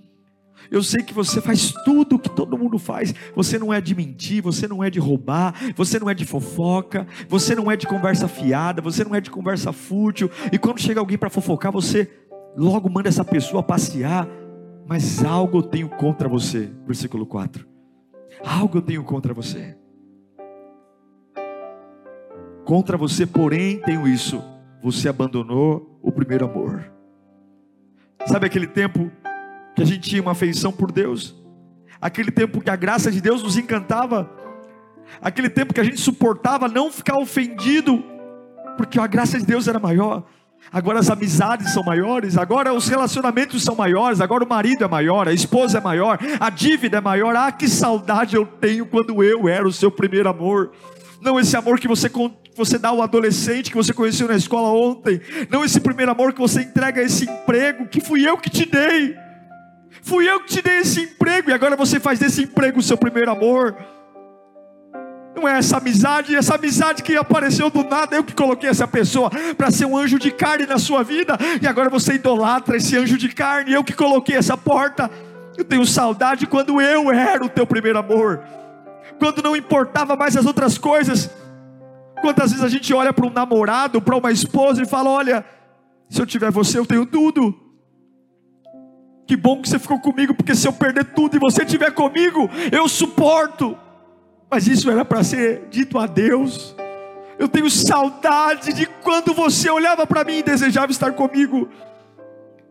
Eu 0.71 0.83
sei 0.83 1.03
que 1.03 1.15
você 1.15 1.41
faz 1.41 1.73
tudo 1.85 2.17
o 2.17 2.19
que 2.19 2.29
todo 2.29 2.59
mundo 2.59 2.79
faz. 2.79 3.15
Você 3.35 3.59
não 3.59 3.73
é 3.73 3.81
de 3.81 3.95
mentir, 3.95 4.43
você 4.43 4.69
não 4.69 4.83
é 4.83 4.91
de 4.91 4.99
roubar, 4.99 5.55
você 5.75 5.99
não 5.99 6.11
é 6.11 6.15
de 6.15 6.25
fofoca, 6.25 7.07
você 7.29 7.55
não 7.55 7.71
é 7.71 7.77
de 7.77 7.87
conversa 7.87 8.29
fiada, 8.29 8.83
você 8.83 9.05
não 9.05 9.15
é 9.15 9.21
de 9.21 9.31
conversa 9.31 9.73
fútil. 9.73 10.31
E 10.53 10.59
quando 10.59 10.81
chega 10.81 11.01
alguém 11.01 11.17
para 11.17 11.31
fofocar, 11.31 11.73
você 11.73 12.11
logo 12.57 12.91
manda 12.91 13.09
essa 13.09 13.25
pessoa 13.25 13.63
passear 13.63 14.29
mas 14.89 15.23
algo 15.23 15.59
eu 15.59 15.63
tenho 15.63 15.89
contra 15.91 16.27
você. 16.27 16.73
Versículo 16.87 17.27
4. 17.27 17.69
Algo 18.43 18.79
eu 18.79 18.83
tenho 18.83 19.05
contra 19.05 19.35
você. 19.35 19.77
Contra 22.65 22.97
você, 22.97 23.27
porém, 23.27 23.83
tenho 23.83 24.09
isso. 24.09 24.43
Você 24.83 25.07
abandonou 25.07 26.01
o 26.03 26.11
primeiro 26.11 26.47
amor. 26.47 26.91
Sabe 28.27 28.47
aquele 28.47 28.67
tempo 28.67 29.11
que 29.75 29.83
a 29.83 29.85
gente 29.85 30.09
tinha 30.09 30.23
uma 30.23 30.33
afeição 30.33 30.73
por 30.73 30.91
Deus? 30.91 31.37
Aquele 32.01 32.31
tempo 32.31 32.61
que 32.63 32.71
a 32.71 32.77
graça 32.77 33.11
de 33.11 33.21
Deus 33.21 33.43
nos 33.43 33.59
encantava? 33.59 34.31
Aquele 35.21 35.51
tempo 35.51 35.75
que 35.75 35.81
a 35.81 35.85
gente 35.85 36.01
suportava 36.01 36.67
não 36.67 36.91
ficar 36.91 37.19
ofendido, 37.19 38.03
porque 38.79 38.99
a 38.99 39.07
graça 39.07 39.39
de 39.39 39.45
Deus 39.45 39.69
era 39.69 39.79
maior 39.79 40.25
agora 40.73 40.99
as 40.99 41.11
amizades 41.11 41.73
são 41.73 41.83
maiores, 41.83 42.37
agora 42.37 42.73
os 42.73 42.89
relacionamentos 42.89 43.63
são 43.63 43.75
maiores, 43.75 44.21
agora 44.21 44.45
o 44.45 44.49
marido 44.49 44.85
é 44.85 44.89
maior, 44.89 45.29
a 45.29 45.33
esposa 45.33 45.79
é 45.79 45.81
maior, 45.81 46.19
a 46.39 46.51
dívida 46.51 46.99
é 46.99 47.01
maior. 47.01 47.35
Ah, 47.37 47.51
que 47.53 47.69
saudade 47.69 48.37
eu 48.37 48.47
tenho 48.47 48.87
quando 48.87 49.23
eu 49.23 49.49
era 49.49 49.67
o 49.67 49.73
seu 49.73 49.91
primeiro 49.91 50.29
amor. 50.29 50.73
Não 51.21 51.39
esse 51.39 51.57
amor 51.57 51.81
que 51.81 51.89
você, 51.89 52.11
você 52.57 52.79
dá 52.79 52.91
ao 52.91 53.03
adolescente 53.03 53.71
que 53.71 53.77
você 53.77 53.93
conheceu 53.93 54.29
na 54.29 54.37
escola 54.37 54.69
ontem. 54.69 55.21
Não 55.51 55.65
esse 55.65 55.81
primeiro 55.81 56.13
amor 56.13 56.33
que 56.33 56.41
você 56.41 56.63
entrega 56.63 57.03
esse 57.03 57.25
emprego 57.25 57.87
que 57.87 58.01
fui 58.01 58.29
eu 58.29 58.37
que 58.39 58.51
te 58.51 58.65
dei. 58.65 59.17
Fui 60.03 60.29
eu 60.29 60.41
que 60.41 60.49
te 60.49 60.63
dei 60.63 60.79
esse 60.79 61.03
emprego 61.03 61.51
e 61.51 61.53
agora 61.53 61.77
você 61.77 61.99
faz 61.99 62.19
desse 62.19 62.43
emprego 62.43 62.79
o 62.79 62.83
seu 62.83 62.97
primeiro 62.97 63.31
amor. 63.31 63.77
Não 65.39 65.47
é 65.47 65.59
essa 65.59 65.77
amizade, 65.77 66.35
essa 66.35 66.57
amizade 66.57 67.01
que 67.01 67.17
apareceu 67.17 67.71
do 67.71 67.85
nada, 67.85 68.17
eu 68.17 68.25
que 68.25 68.35
coloquei 68.35 68.69
essa 68.69 68.89
pessoa 68.89 69.31
para 69.57 69.71
ser 69.71 69.85
um 69.85 69.97
anjo 69.97 70.19
de 70.19 70.33
carne 70.33 70.67
na 70.67 70.79
sua 70.79 71.05
vida, 71.05 71.39
e 71.63 71.67
agora 71.69 71.89
você 71.89 72.15
idolatra 72.15 72.77
esse 72.77 72.97
anjo 72.97 73.17
de 73.17 73.29
carne, 73.29 73.73
eu 73.73 73.85
que 73.85 73.93
coloquei 73.93 74.35
essa 74.35 74.57
porta. 74.57 75.09
Eu 75.57 75.65
tenho 75.65 75.87
saudade 75.87 76.45
quando 76.45 76.81
eu 76.81 77.13
era 77.13 77.45
o 77.45 77.49
teu 77.49 77.65
primeiro 77.65 78.01
amor, 78.01 78.43
quando 79.21 79.41
não 79.41 79.55
importava 79.55 80.17
mais 80.17 80.37
as 80.37 80.45
outras 80.45 80.77
coisas. 80.77 81.31
Quantas 82.21 82.51
vezes 82.51 82.65
a 82.65 82.69
gente 82.69 82.93
olha 82.93 83.13
para 83.13 83.25
um 83.25 83.31
namorado, 83.31 84.03
para 84.03 84.17
uma 84.17 84.33
esposa 84.33 84.83
e 84.83 84.87
fala: 84.87 85.09
Olha, 85.09 85.45
se 86.11 86.21
eu 86.21 86.27
tiver 86.27 86.51
você, 86.51 86.81
eu 86.81 86.87
tenho 86.87 87.07
tudo. 87.07 87.55
Que 89.25 89.37
bom 89.37 89.63
que 89.63 89.69
você 89.69 89.79
ficou 89.79 90.01
comigo, 90.01 90.35
porque 90.35 90.55
se 90.57 90.67
eu 90.67 90.73
perder 90.73 91.05
tudo 91.05 91.37
e 91.37 91.39
você 91.39 91.63
estiver 91.63 91.93
comigo, 91.93 92.51
eu 92.73 92.89
suporto. 92.89 93.79
Mas 94.51 94.67
isso 94.67 94.91
era 94.91 95.05
para 95.05 95.23
ser 95.23 95.69
dito 95.71 95.99
a 95.99 96.07
Deus. 96.07 96.75
Eu 97.39 97.49
tenho 97.49 97.71
saudade 97.71 98.73
de 98.73 98.87
quando 98.87 99.33
você 99.33 99.71
olhava 99.71 100.07
para 100.07 100.25
mim 100.25 100.39
e 100.39 100.43
desejava 100.43 100.91
estar 100.91 101.13
comigo, 101.13 101.69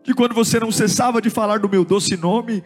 de 0.04 0.14
quando 0.14 0.34
você 0.34 0.60
não 0.60 0.72
cessava 0.72 1.22
de 1.22 1.30
falar 1.30 1.60
do 1.60 1.70
meu 1.70 1.86
doce 1.86 2.18
nome, 2.18 2.64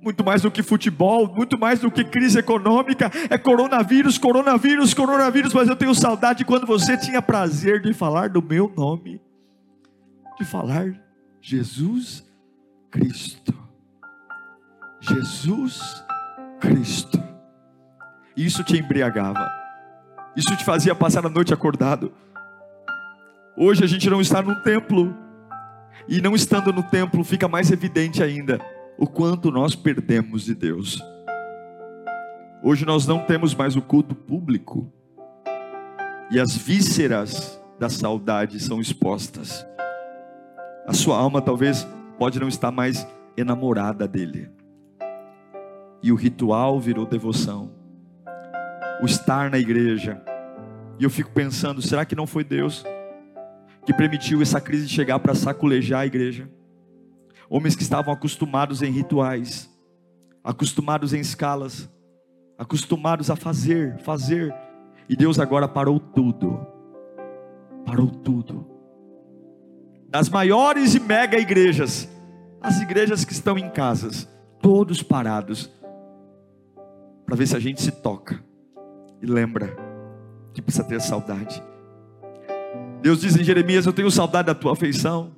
muito 0.00 0.24
mais 0.24 0.42
do 0.42 0.50
que 0.50 0.62
futebol, 0.62 1.32
muito 1.32 1.58
mais 1.58 1.80
do 1.80 1.90
que 1.90 2.04
crise 2.04 2.38
econômica, 2.38 3.10
é 3.30 3.38
coronavírus, 3.38 4.18
coronavírus, 4.18 4.92
coronavírus, 4.92 5.54
mas 5.54 5.68
eu 5.68 5.76
tenho 5.76 5.94
saudade 5.94 6.40
de 6.40 6.44
quando 6.44 6.66
você 6.66 6.96
tinha 6.96 7.22
prazer 7.22 7.80
de 7.80 7.92
falar 7.94 8.28
do 8.28 8.42
meu 8.42 8.72
nome, 8.76 9.20
de 10.38 10.44
falar 10.44 10.92
Jesus 11.40 12.24
Cristo. 12.90 13.54
Jesus 15.00 16.04
Cristo. 16.60 17.31
E 18.36 18.44
isso 18.44 18.64
te 18.64 18.78
embriagava. 18.78 19.50
Isso 20.36 20.56
te 20.56 20.64
fazia 20.64 20.94
passar 20.94 21.24
a 21.24 21.28
noite 21.28 21.52
acordado. 21.52 22.12
Hoje 23.56 23.84
a 23.84 23.86
gente 23.86 24.08
não 24.08 24.20
está 24.20 24.40
no 24.40 24.62
templo. 24.62 25.14
E 26.08 26.20
não 26.20 26.34
estando 26.34 26.72
no 26.72 26.82
templo 26.82 27.22
fica 27.22 27.48
mais 27.48 27.70
evidente 27.70 28.22
ainda. 28.22 28.60
o 28.98 29.06
quanto 29.06 29.50
nós 29.50 29.74
perdemos 29.74 30.44
de 30.44 30.54
Deus. 30.54 31.02
Hoje 32.62 32.84
nós 32.84 33.06
não 33.06 33.18
temos 33.18 33.54
mais 33.54 33.74
o 33.74 33.82
culto 33.82 34.14
público 34.14 34.92
e 36.30 36.38
as 36.38 36.56
vísceras 36.56 37.60
da 37.78 37.90
saudade 37.90 38.58
são 38.58 38.80
expostas. 38.80 39.66
A 40.86 40.92
sua 40.92 41.18
alma 41.18 41.42
talvez 41.42 41.86
pode 42.18 42.38
não 42.40 42.48
estar 42.48 42.70
mais 42.70 43.06
enamorada 43.36 44.06
dele. 44.08 44.48
E 46.02 46.10
o 46.10 46.14
ritual 46.14 46.80
virou 46.80 47.04
devoção. 47.04 47.81
O 49.02 49.04
estar 49.04 49.50
na 49.50 49.58
igreja. 49.58 50.22
E 50.96 51.02
eu 51.02 51.10
fico 51.10 51.32
pensando, 51.32 51.82
será 51.82 52.04
que 52.04 52.14
não 52.14 52.24
foi 52.24 52.44
Deus 52.44 52.84
que 53.84 53.92
permitiu 53.92 54.40
essa 54.40 54.60
crise 54.60 54.88
chegar 54.88 55.18
para 55.18 55.34
saculejar 55.34 56.02
a 56.02 56.06
igreja? 56.06 56.48
Homens 57.50 57.74
que 57.74 57.82
estavam 57.82 58.14
acostumados 58.14 58.80
em 58.80 58.92
rituais, 58.92 59.68
acostumados 60.44 61.12
em 61.12 61.18
escalas, 61.18 61.90
acostumados 62.56 63.28
a 63.28 63.34
fazer, 63.34 63.98
fazer, 63.98 64.54
e 65.08 65.16
Deus 65.16 65.40
agora 65.40 65.66
parou 65.66 65.98
tudo. 65.98 66.64
Parou 67.84 68.06
tudo. 68.06 68.64
Das 70.08 70.28
maiores 70.28 70.94
e 70.94 71.00
mega 71.00 71.40
igrejas, 71.40 72.08
as 72.60 72.80
igrejas 72.80 73.24
que 73.24 73.32
estão 73.32 73.58
em 73.58 73.68
casas, 73.68 74.28
todos 74.60 75.02
parados, 75.02 75.68
para 77.26 77.34
ver 77.34 77.48
se 77.48 77.56
a 77.56 77.58
gente 77.58 77.82
se 77.82 77.90
toca 77.90 78.51
e 79.22 79.26
lembra 79.26 79.74
que 80.52 80.60
precisa 80.60 80.84
ter 80.84 81.00
saudade. 81.00 81.62
Deus 83.00 83.20
diz 83.20 83.36
em 83.36 83.44
Jeremias: 83.44 83.86
Eu 83.86 83.92
tenho 83.92 84.10
saudade 84.10 84.46
da 84.46 84.54
tua 84.54 84.72
afeição, 84.72 85.32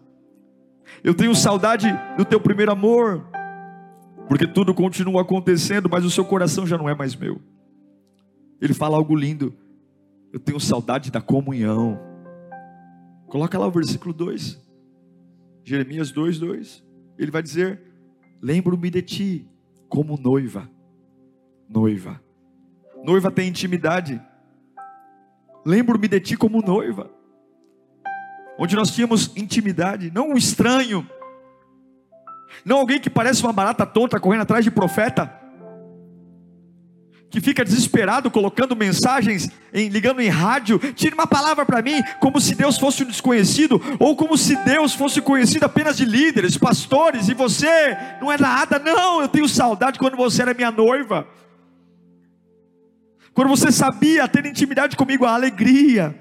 eu 1.02 1.14
tenho 1.14 1.34
saudade 1.34 1.86
do 2.16 2.24
teu 2.24 2.40
primeiro 2.40 2.72
amor, 2.72 3.26
porque 4.28 4.46
tudo 4.46 4.74
continua 4.74 5.22
acontecendo, 5.22 5.88
mas 5.88 6.04
o 6.04 6.10
seu 6.10 6.24
coração 6.24 6.66
já 6.66 6.78
não 6.78 6.88
é 6.88 6.94
mais 6.94 7.14
meu. 7.14 7.40
Ele 8.60 8.72
fala 8.72 8.96
algo 8.96 9.14
lindo. 9.14 9.54
Eu 10.32 10.40
tenho 10.40 10.58
saudade 10.58 11.10
da 11.10 11.20
comunhão. 11.20 12.00
Coloca 13.26 13.58
lá 13.58 13.66
o 13.66 13.70
versículo 13.70 14.12
2. 14.12 14.60
Jeremias 15.62 16.10
2, 16.10 16.38
2. 16.38 16.84
Ele 17.18 17.30
vai 17.30 17.42
dizer: 17.42 17.80
Lembro-me 18.40 18.90
de 18.90 19.02
ti 19.02 19.48
como 19.88 20.16
noiva. 20.16 20.68
Noiva. 21.68 22.20
Noiva 23.04 23.30
tem 23.30 23.49
intimidade. 23.49 24.20
Lembro-me 25.64 26.08
de 26.08 26.18
ti 26.20 26.37
como 26.37 26.62
noiva. 26.62 27.11
Onde 28.58 28.75
nós 28.75 28.90
tínhamos 28.90 29.30
intimidade, 29.37 30.11
não 30.11 30.30
um 30.30 30.37
estranho, 30.37 31.06
não 32.64 32.78
alguém 32.78 33.00
que 33.00 33.11
parece 33.11 33.42
uma 33.42 33.52
barata 33.52 33.84
tonta 33.84 34.18
correndo 34.18 34.42
atrás 34.42 34.64
de 34.64 34.70
profeta, 34.70 35.30
que 37.28 37.40
fica 37.40 37.64
desesperado 37.64 38.30
colocando 38.30 38.76
mensagens, 38.76 39.50
em, 39.73 39.88
ligando 39.88 40.20
em 40.20 40.28
rádio, 40.28 40.78
tira 40.94 41.16
uma 41.16 41.26
palavra 41.26 41.66
para 41.66 41.82
mim, 41.82 42.00
como 42.20 42.40
se 42.40 42.54
Deus 42.54 42.78
fosse 42.78 43.02
um 43.02 43.06
desconhecido, 43.06 43.82
ou 43.99 44.14
como 44.14 44.38
se 44.38 44.54
Deus 44.64 44.94
fosse 44.94 45.20
conhecido 45.20 45.64
apenas 45.64 45.96
de 45.96 46.04
líderes, 46.04 46.56
pastores, 46.56 47.28
e 47.28 47.34
você 47.34 47.96
não 48.20 48.30
é 48.30 48.38
nada, 48.38 48.78
não, 48.78 49.20
eu 49.20 49.26
tenho 49.26 49.49
saudade 49.49 49.99
quando 49.99 50.16
você 50.16 50.42
era 50.42 50.54
minha 50.54 50.70
noiva, 50.70 51.26
quando 53.34 53.48
você 53.48 53.72
sabia 53.72 54.28
ter 54.28 54.46
intimidade 54.46 54.96
comigo, 54.96 55.24
a 55.24 55.34
alegria, 55.34 56.14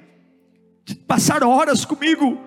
de 0.84 0.96
passar 0.96 1.44
horas 1.44 1.86
comigo, 1.86 2.42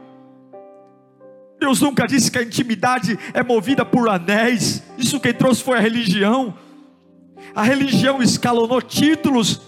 Deus 1.58 1.80
nunca 1.80 2.06
disse 2.06 2.30
que 2.30 2.38
a 2.38 2.42
intimidade 2.42 3.18
é 3.32 3.42
movida 3.42 3.84
por 3.84 4.08
anéis. 4.08 4.82
Isso 4.98 5.20
quem 5.20 5.32
trouxe 5.32 5.62
foi 5.62 5.78
a 5.78 5.80
religião. 5.80 6.54
A 7.54 7.62
religião 7.62 8.20
escalonou 8.20 8.82
títulos 8.82 9.62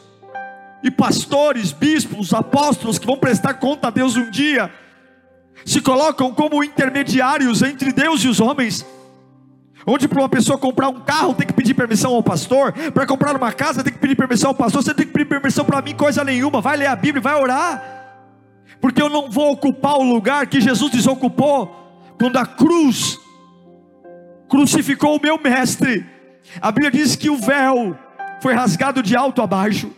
e 0.83 0.91
pastores, 0.91 1.73
bispos, 1.73 2.35
apóstolos 2.35 2.99
que 2.99 3.07
vão 3.07 3.17
prestar 3.17 3.55
conta 3.55 3.89
a 3.89 3.91
Deus 3.91 4.17
um 4.17 4.31
dia. 4.31 4.71
Se 5.65 5.81
colocam 5.81 6.35
como 6.35 6.63
intermediários 6.63 7.63
entre 7.63 7.93
Deus 7.93 8.23
e 8.25 8.29
os 8.29 8.41
homens. 8.41 8.85
Onde 9.89 10.07
para 10.07 10.21
uma 10.21 10.29
pessoa 10.29 10.59
comprar 10.59 10.89
um 10.89 11.01
carro 11.01 11.35
tem 11.35 11.47
que 11.47 11.53
pedir 11.53 11.75
permissão 11.75 12.15
ao 12.15 12.23
pastor, 12.23 12.73
para 12.93 13.07
comprar 13.07 13.35
uma 13.35 13.53
casa 13.53 13.83
tem 13.83 13.93
que 13.93 13.99
pedir 13.99 14.15
permissão 14.15 14.51
ao 14.51 14.55
pastor, 14.55 14.83
você 14.83 14.95
tem 14.95 15.07
que 15.07 15.13
pedir 15.13 15.25
permissão 15.25 15.65
para 15.65 15.81
mim, 15.81 15.95
coisa 15.95 16.23
nenhuma, 16.23 16.61
vai 16.61 16.77
ler 16.77 16.87
a 16.87 16.97
Bíblia, 16.97 17.23
vai 17.23 17.35
orar 17.35 17.99
porque 18.81 19.03
eu 19.03 19.09
não 19.09 19.31
vou 19.31 19.53
ocupar 19.53 19.99
o 19.99 20.03
lugar 20.03 20.47
que 20.47 20.61
Jesus 20.61 20.91
desocupou 20.91 21.75
quando 22.19 22.37
a 22.37 22.47
cruz 22.47 23.19
crucificou 24.49 25.17
o 25.17 25.23
meu 25.23 25.39
mestre. 25.39 26.07
A 26.61 26.71
Bíblia 26.71 26.91
diz 26.91 27.17
que 27.17 27.29
o 27.29 27.37
véu 27.37 27.99
foi 28.41 28.55
rasgado 28.55 29.03
de 29.03 29.17
alto 29.17 29.43
a 29.43 29.47
baixo. 29.47 29.91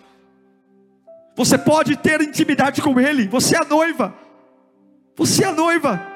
Você 1.37 1.57
pode 1.57 1.96
ter 1.96 2.20
intimidade 2.20 2.83
com 2.83 2.98
Ele, 2.98 3.29
você 3.29 3.57
é 3.57 3.62
a 3.62 3.64
noiva, 3.64 4.14
você 5.16 5.44
é 5.44 5.48
a 5.48 5.53
noiva. 5.53 6.10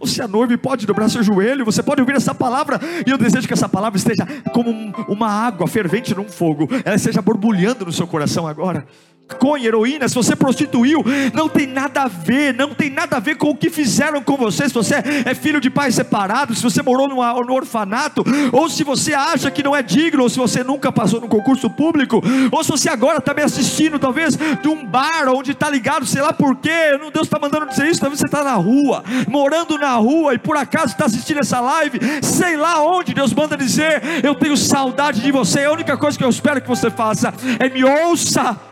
Você 0.00 0.22
é 0.22 0.26
noivo 0.26 0.52
e 0.54 0.56
pode 0.56 0.86
dobrar 0.86 1.10
seu 1.10 1.22
joelho, 1.22 1.62
você 1.62 1.82
pode 1.82 2.00
ouvir 2.00 2.16
essa 2.16 2.34
palavra, 2.34 2.80
e 3.06 3.10
eu 3.10 3.18
desejo 3.18 3.46
que 3.46 3.52
essa 3.52 3.68
palavra 3.68 3.98
esteja 3.98 4.26
como 4.52 4.70
uma 5.06 5.28
água 5.28 5.68
fervente 5.68 6.14
num 6.14 6.24
fogo, 6.24 6.66
ela 6.84 6.96
esteja 6.96 7.20
borbulhando 7.20 7.84
no 7.84 7.92
seu 7.92 8.06
coração 8.06 8.46
agora 8.46 8.86
maconha, 9.30 9.66
heroína, 9.66 10.08
se 10.08 10.14
você 10.14 10.34
prostituiu, 10.34 11.04
não 11.32 11.48
tem 11.48 11.66
nada 11.66 12.02
a 12.02 12.08
ver, 12.08 12.54
não 12.54 12.74
tem 12.74 12.90
nada 12.90 13.16
a 13.16 13.20
ver 13.20 13.36
com 13.36 13.50
o 13.50 13.56
que 13.56 13.70
fizeram 13.70 14.22
com 14.22 14.36
você. 14.36 14.68
Se 14.68 14.74
você 14.74 14.96
é 15.24 15.34
filho 15.34 15.60
de 15.60 15.70
pais 15.70 15.94
separados, 15.94 16.58
se 16.58 16.64
você 16.64 16.82
morou 16.82 17.08
no, 17.08 17.16
no 17.16 17.54
orfanato, 17.54 18.24
ou 18.52 18.68
se 18.68 18.82
você 18.82 19.14
acha 19.14 19.50
que 19.50 19.62
não 19.62 19.74
é 19.74 19.82
digno, 19.82 20.22
ou 20.22 20.28
se 20.28 20.38
você 20.38 20.64
nunca 20.64 20.90
passou 20.90 21.20
no 21.20 21.28
concurso 21.28 21.70
público, 21.70 22.22
ou 22.50 22.64
se 22.64 22.70
você 22.70 22.88
agora 22.88 23.18
está 23.18 23.32
me 23.32 23.42
assistindo, 23.42 23.98
talvez 23.98 24.36
de 24.36 24.68
um 24.68 24.84
bar 24.84 25.28
onde 25.28 25.52
está 25.52 25.70
ligado, 25.70 26.06
sei 26.06 26.22
lá 26.22 26.32
por 26.32 26.56
quê, 26.56 26.98
Deus 27.12 27.26
está 27.26 27.38
mandando 27.38 27.66
dizer 27.66 27.88
isso, 27.88 28.00
talvez 28.00 28.18
você 28.18 28.26
está 28.26 28.42
na 28.42 28.54
rua, 28.54 29.04
morando 29.28 29.78
na 29.78 29.94
rua 29.94 30.34
e 30.34 30.38
por 30.38 30.56
acaso 30.56 30.92
está 30.92 31.06
assistindo 31.06 31.40
essa 31.40 31.60
live, 31.60 31.98
sei 32.22 32.56
lá 32.56 32.82
onde 32.82 33.14
Deus 33.14 33.32
manda 33.32 33.56
dizer, 33.56 34.02
eu 34.22 34.34
tenho 34.34 34.56
saudade 34.56 35.20
de 35.20 35.32
você. 35.32 35.64
A 35.64 35.72
única 35.72 35.96
coisa 35.96 36.16
que 36.16 36.24
eu 36.24 36.30
espero 36.30 36.60
que 36.60 36.68
você 36.68 36.90
faça 36.90 37.32
é 37.58 37.68
me 37.68 37.84
ouça 37.84 38.69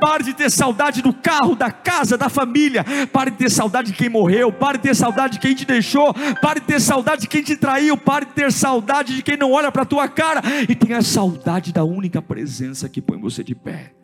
Pare 0.00 0.24
de 0.24 0.34
ter 0.34 0.50
saudade 0.50 1.02
do 1.02 1.12
carro, 1.12 1.54
da 1.54 1.70
casa, 1.70 2.18
da 2.18 2.28
família. 2.28 2.84
Pare 3.12 3.30
de 3.30 3.36
ter 3.36 3.50
saudade 3.50 3.92
de 3.92 3.98
quem 3.98 4.08
morreu. 4.08 4.52
Pare 4.52 4.78
de 4.78 4.84
ter 4.84 4.94
saudade 4.94 5.34
de 5.34 5.38
quem 5.38 5.54
te 5.54 5.64
deixou. 5.64 6.12
Pare 6.40 6.60
de 6.60 6.66
ter 6.66 6.80
saudade 6.80 7.22
de 7.22 7.28
quem 7.28 7.42
te 7.42 7.56
traiu. 7.56 7.96
Pare 7.96 8.26
de 8.26 8.32
ter 8.32 8.52
saudade 8.52 9.14
de 9.14 9.22
quem 9.22 9.36
não 9.36 9.52
olha 9.52 9.70
para 9.70 9.82
a 9.82 9.86
tua 9.86 10.08
cara. 10.08 10.42
E 10.68 10.74
tenha 10.74 11.00
saudade 11.02 11.72
da 11.72 11.84
única 11.84 12.20
presença 12.20 12.88
que 12.88 13.00
põe 13.00 13.20
você 13.20 13.44
de 13.44 13.54
pé. 13.54 13.94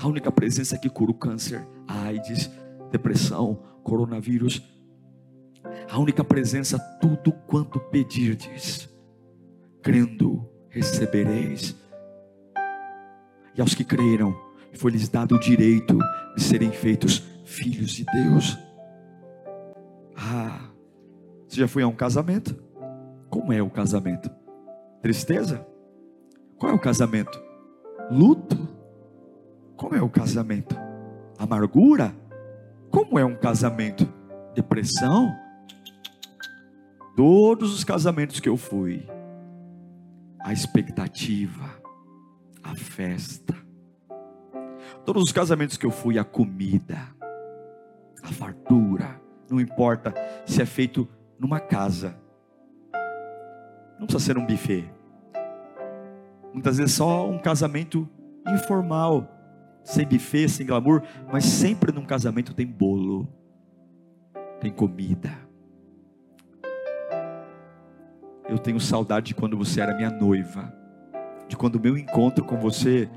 A 0.00 0.06
única 0.06 0.30
presença 0.30 0.78
que 0.78 0.88
cura 0.88 1.10
o 1.10 1.14
câncer, 1.14 1.66
AIDS, 1.86 2.48
depressão, 2.92 3.60
coronavírus. 3.82 4.62
A 5.90 5.98
única 5.98 6.22
presença, 6.22 6.78
tudo 7.00 7.32
quanto 7.32 7.80
pedirdes, 7.80 8.88
crendo, 9.82 10.48
recebereis 10.70 11.74
e 13.58 13.60
aos 13.60 13.74
que 13.74 13.82
creram, 13.82 14.40
foi-lhes 14.74 15.08
dado 15.08 15.34
o 15.34 15.40
direito 15.40 15.98
de 16.36 16.42
serem 16.42 16.70
feitos 16.70 17.18
filhos 17.44 17.90
de 17.90 18.04
Deus. 18.04 18.56
Ah, 20.16 20.70
você 21.46 21.56
já 21.56 21.66
foi 21.66 21.82
a 21.82 21.88
um 21.88 21.94
casamento? 21.94 22.56
Como 23.28 23.52
é 23.52 23.60
o 23.60 23.68
casamento? 23.68 24.30
Tristeza? 25.02 25.66
Qual 26.56 26.70
é 26.70 26.74
o 26.74 26.78
casamento? 26.78 27.42
Luto? 28.08 28.56
Como 29.76 29.96
é 29.96 30.00
o 30.00 30.08
casamento? 30.08 30.76
Amargura? 31.36 32.14
Como 32.92 33.18
é 33.18 33.24
um 33.24 33.34
casamento? 33.34 34.06
Depressão? 34.54 35.34
Todos 37.16 37.74
os 37.74 37.82
casamentos 37.82 38.38
que 38.38 38.48
eu 38.48 38.56
fui, 38.56 39.04
a 40.40 40.52
expectativa, 40.52 41.77
a 42.70 42.74
festa. 42.74 43.54
Todos 45.04 45.22
os 45.22 45.32
casamentos 45.32 45.76
que 45.76 45.86
eu 45.86 45.90
fui, 45.90 46.18
a 46.18 46.24
comida, 46.24 46.98
a 48.22 48.28
fartura, 48.28 49.20
não 49.50 49.60
importa 49.60 50.12
se 50.44 50.60
é 50.60 50.66
feito 50.66 51.08
numa 51.38 51.60
casa, 51.60 52.14
não 53.98 54.06
precisa 54.06 54.24
ser 54.24 54.38
um 54.38 54.46
buffet. 54.46 54.90
Muitas 56.52 56.78
vezes 56.78 56.94
só 56.94 57.28
um 57.28 57.38
casamento 57.38 58.08
informal, 58.46 59.26
sem 59.82 60.06
buffet, 60.06 60.48
sem 60.48 60.66
glamour, 60.66 61.02
mas 61.32 61.44
sempre 61.44 61.92
num 61.92 62.04
casamento 62.04 62.54
tem 62.54 62.66
bolo, 62.66 63.28
tem 64.60 64.70
comida. 64.70 65.30
Eu 68.48 68.58
tenho 68.58 68.80
saudade 68.80 69.26
de 69.26 69.34
quando 69.34 69.56
você 69.56 69.80
era 69.80 69.94
minha 69.94 70.10
noiva 70.10 70.77
de 71.48 71.56
quando 71.56 71.76
o 71.76 71.80
meu 71.80 71.96
encontro 71.96 72.44
com 72.44 72.58
você 72.58 73.08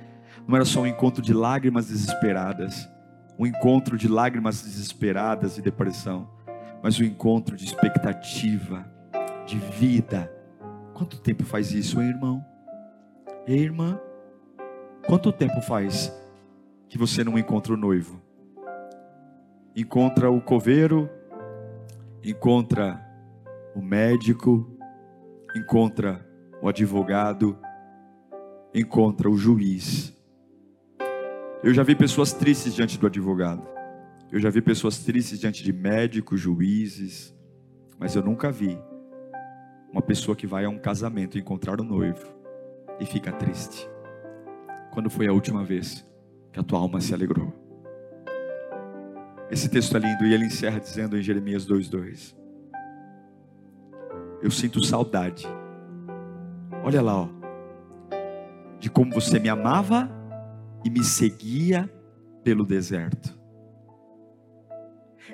não 0.48 0.56
era 0.56 0.65
só 0.65 0.82
um 0.82 0.88
encontro 0.88 1.22
de 1.22 1.34
lágrimas 1.34 1.88
desesperadas, 1.88 2.89
um 3.38 3.46
encontro 3.46 3.98
de 3.98 4.08
lágrimas 4.08 4.63
desesperadas 4.63 5.58
e 5.58 5.62
depressão, 5.62 6.30
mas 6.82 6.98
o 6.98 7.04
encontro 7.04 7.56
de 7.56 7.65
expectativa, 7.65 8.89
de 9.46 9.58
vida. 9.58 10.32
Quanto 10.94 11.20
tempo 11.20 11.44
faz 11.44 11.72
isso, 11.72 12.02
hein, 12.02 12.10
irmão? 12.10 12.46
Ei, 13.46 13.60
irmã, 13.60 14.00
quanto 15.06 15.32
tempo 15.32 15.62
faz 15.62 16.13
que 16.88 16.98
você 16.98 17.24
não 17.24 17.38
encontra 17.38 17.74
o 17.74 17.78
noivo? 17.78 18.22
Encontra 19.76 20.30
o 20.30 20.41
coveiro, 20.41 21.10
encontra 22.24 23.00
o 23.76 23.82
médico, 23.82 24.70
encontra 25.56 26.26
o 26.62 26.67
advogado, 26.67 27.58
encontra 28.74 29.30
o 29.30 29.38
juiz. 29.38 30.14
Eu 31.64 31.74
já 31.74 31.84
vi 31.84 31.96
pessoas 31.96 32.34
tristes 32.34 32.74
diante 32.74 32.98
do 32.98 33.08
advogado. 33.08 33.68
Eu 34.32 34.40
já 34.40 34.50
vi 34.50 34.62
pessoas 34.62 35.00
tristes 35.00 35.40
diante 35.40 35.62
de 35.64 35.74
médicos, 35.74 36.40
juízes, 36.40 37.36
mas 38.00 38.16
eu 38.16 38.24
nunca 38.24 38.52
vi 38.52 38.78
uma 39.92 40.02
pessoa 40.02 40.36
que 40.36 40.48
vai 40.48 40.64
a 40.64 40.70
um 40.70 40.80
casamento 40.80 41.38
encontrar 41.38 41.82
o 41.82 41.84
noivo 41.84 42.34
e 43.00 43.06
fica 43.06 43.32
triste. 43.32 43.90
Quando 44.92 45.10
foi 45.10 45.28
a 45.28 45.34
última 45.34 45.64
vez 45.64 46.06
que 46.52 46.60
a 46.60 46.64
tua 46.64 46.80
alma 46.80 47.02
se 47.02 47.14
alegrou? 47.14 47.54
Esse 49.50 49.68
texto 49.68 49.98
é 49.98 50.00
lindo 50.00 50.26
e 50.26 50.34
ele 50.34 50.46
encerra 50.46 50.80
dizendo 50.80 51.18
em 51.18 51.22
Jeremias 51.22 51.66
2:2. 51.66 52.34
Eu 54.42 54.50
sinto 54.50 54.84
saudade. 54.84 55.46
Olha 56.84 57.02
lá, 57.02 57.24
ó, 57.24 57.40
de 58.82 58.89
como 58.89 59.13
você 59.13 59.39
me 59.39 59.48
amava 59.48 60.10
e 60.84 60.89
me 60.89 61.04
seguia 61.04 61.88
pelo 62.44 62.65
deserto. 62.65 63.39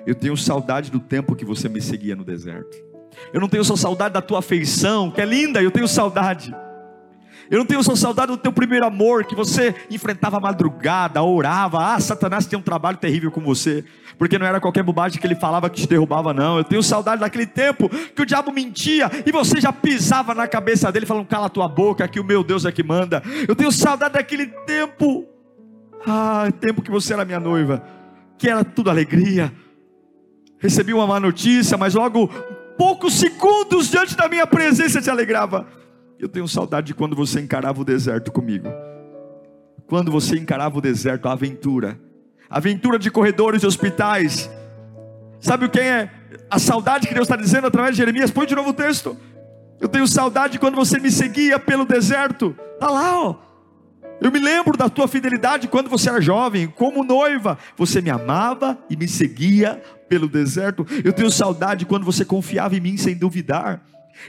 Eu 0.06 0.14
tenho 0.14 0.36
saudade 0.36 0.90
do 0.90 1.00
tempo 1.00 1.34
que 1.34 1.46
você 1.46 1.66
me 1.68 1.80
seguia 1.80 2.14
no 2.14 2.24
deserto. 2.24 2.76
Eu 3.32 3.40
não 3.40 3.48
tenho 3.48 3.64
só 3.64 3.74
saudade 3.74 4.12
da 4.12 4.20
tua 4.20 4.40
afeição, 4.40 5.10
que 5.10 5.20
é 5.20 5.24
linda, 5.24 5.62
eu 5.62 5.70
tenho 5.70 5.88
saudade. 5.88 6.54
Eu 7.50 7.58
não 7.58 7.66
tenho 7.66 7.82
só 7.82 7.96
saudade 7.96 8.32
do 8.32 8.36
teu 8.36 8.52
primeiro 8.52 8.84
amor, 8.84 9.24
que 9.24 9.34
você 9.34 9.74
enfrentava 9.90 10.36
a 10.36 10.40
madrugada, 10.40 11.22
orava. 11.22 11.94
Ah, 11.94 12.00
Satanás 12.00 12.46
tem 12.46 12.58
um 12.58 12.62
trabalho 12.62 12.98
terrível 12.98 13.30
com 13.30 13.40
você, 13.40 13.84
porque 14.18 14.38
não 14.38 14.46
era 14.46 14.60
qualquer 14.60 14.82
bobagem 14.82 15.18
que 15.18 15.26
ele 15.26 15.34
falava 15.34 15.70
que 15.70 15.80
te 15.80 15.88
derrubava, 15.88 16.34
não. 16.34 16.58
Eu 16.58 16.64
tenho 16.64 16.82
saudade 16.82 17.20
daquele 17.20 17.46
tempo 17.46 17.88
que 17.88 18.22
o 18.22 18.26
diabo 18.26 18.52
mentia 18.52 19.10
e 19.24 19.32
você 19.32 19.60
já 19.60 19.72
pisava 19.72 20.34
na 20.34 20.46
cabeça 20.46 20.92
dele, 20.92 21.06
falando: 21.06 21.26
cala 21.26 21.48
tua 21.48 21.68
boca, 21.68 22.06
que 22.06 22.20
o 22.20 22.24
meu 22.24 22.44
Deus 22.44 22.64
é 22.64 22.72
que 22.72 22.82
manda. 22.82 23.22
Eu 23.46 23.56
tenho 23.56 23.72
saudade 23.72 24.14
daquele 24.14 24.46
tempo, 24.46 25.26
ah, 26.06 26.48
tempo 26.60 26.82
que 26.82 26.90
você 26.90 27.14
era 27.14 27.24
minha 27.24 27.40
noiva, 27.40 27.82
que 28.36 28.48
era 28.48 28.62
tudo 28.62 28.90
alegria. 28.90 29.52
Recebi 30.58 30.92
uma 30.92 31.06
má 31.06 31.20
notícia, 31.20 31.78
mas 31.78 31.94
logo 31.94 32.28
poucos 32.76 33.14
segundos 33.14 33.90
diante 33.90 34.16
da 34.16 34.28
minha 34.28 34.46
presença 34.46 35.00
te 35.00 35.08
alegrava. 35.08 35.66
Eu 36.18 36.28
tenho 36.28 36.48
saudade 36.48 36.88
de 36.88 36.94
quando 36.94 37.14
você 37.14 37.40
encarava 37.40 37.80
o 37.80 37.84
deserto 37.84 38.32
comigo. 38.32 38.68
Quando 39.86 40.10
você 40.10 40.36
encarava 40.36 40.76
o 40.76 40.80
deserto, 40.80 41.28
a 41.28 41.32
aventura. 41.32 41.98
Aventura 42.50 42.98
de 42.98 43.10
corredores 43.10 43.60
de 43.60 43.66
hospitais. 43.66 44.50
Sabe 45.38 45.66
o 45.66 45.70
que 45.70 45.78
é 45.78 46.10
a 46.50 46.58
saudade 46.58 47.06
que 47.06 47.14
Deus 47.14 47.26
está 47.26 47.36
dizendo 47.36 47.68
através 47.68 47.92
de 47.92 47.98
Jeremias? 47.98 48.32
Põe 48.32 48.46
de 48.46 48.54
novo 48.56 48.70
o 48.70 48.74
texto. 48.74 49.16
Eu 49.80 49.88
tenho 49.88 50.08
saudade 50.08 50.58
quando 50.58 50.74
você 50.74 50.98
me 50.98 51.10
seguia 51.10 51.58
pelo 51.58 51.84
deserto. 51.84 52.56
Está 52.74 52.90
lá, 52.90 53.20
ó. 53.20 53.36
Eu 54.20 54.32
me 54.32 54.40
lembro 54.40 54.76
da 54.76 54.88
tua 54.88 55.06
fidelidade 55.06 55.68
quando 55.68 55.88
você 55.88 56.08
era 56.08 56.20
jovem, 56.20 56.66
como 56.66 57.04
noiva. 57.04 57.56
Você 57.76 58.00
me 58.00 58.10
amava 58.10 58.76
e 58.90 58.96
me 58.96 59.06
seguia 59.06 59.80
pelo 60.08 60.28
deserto. 60.28 60.84
Eu 61.04 61.12
tenho 61.12 61.30
saudade 61.30 61.86
quando 61.86 62.04
você 62.04 62.24
confiava 62.24 62.74
em 62.74 62.80
mim 62.80 62.96
sem 62.96 63.14
duvidar. 63.14 63.80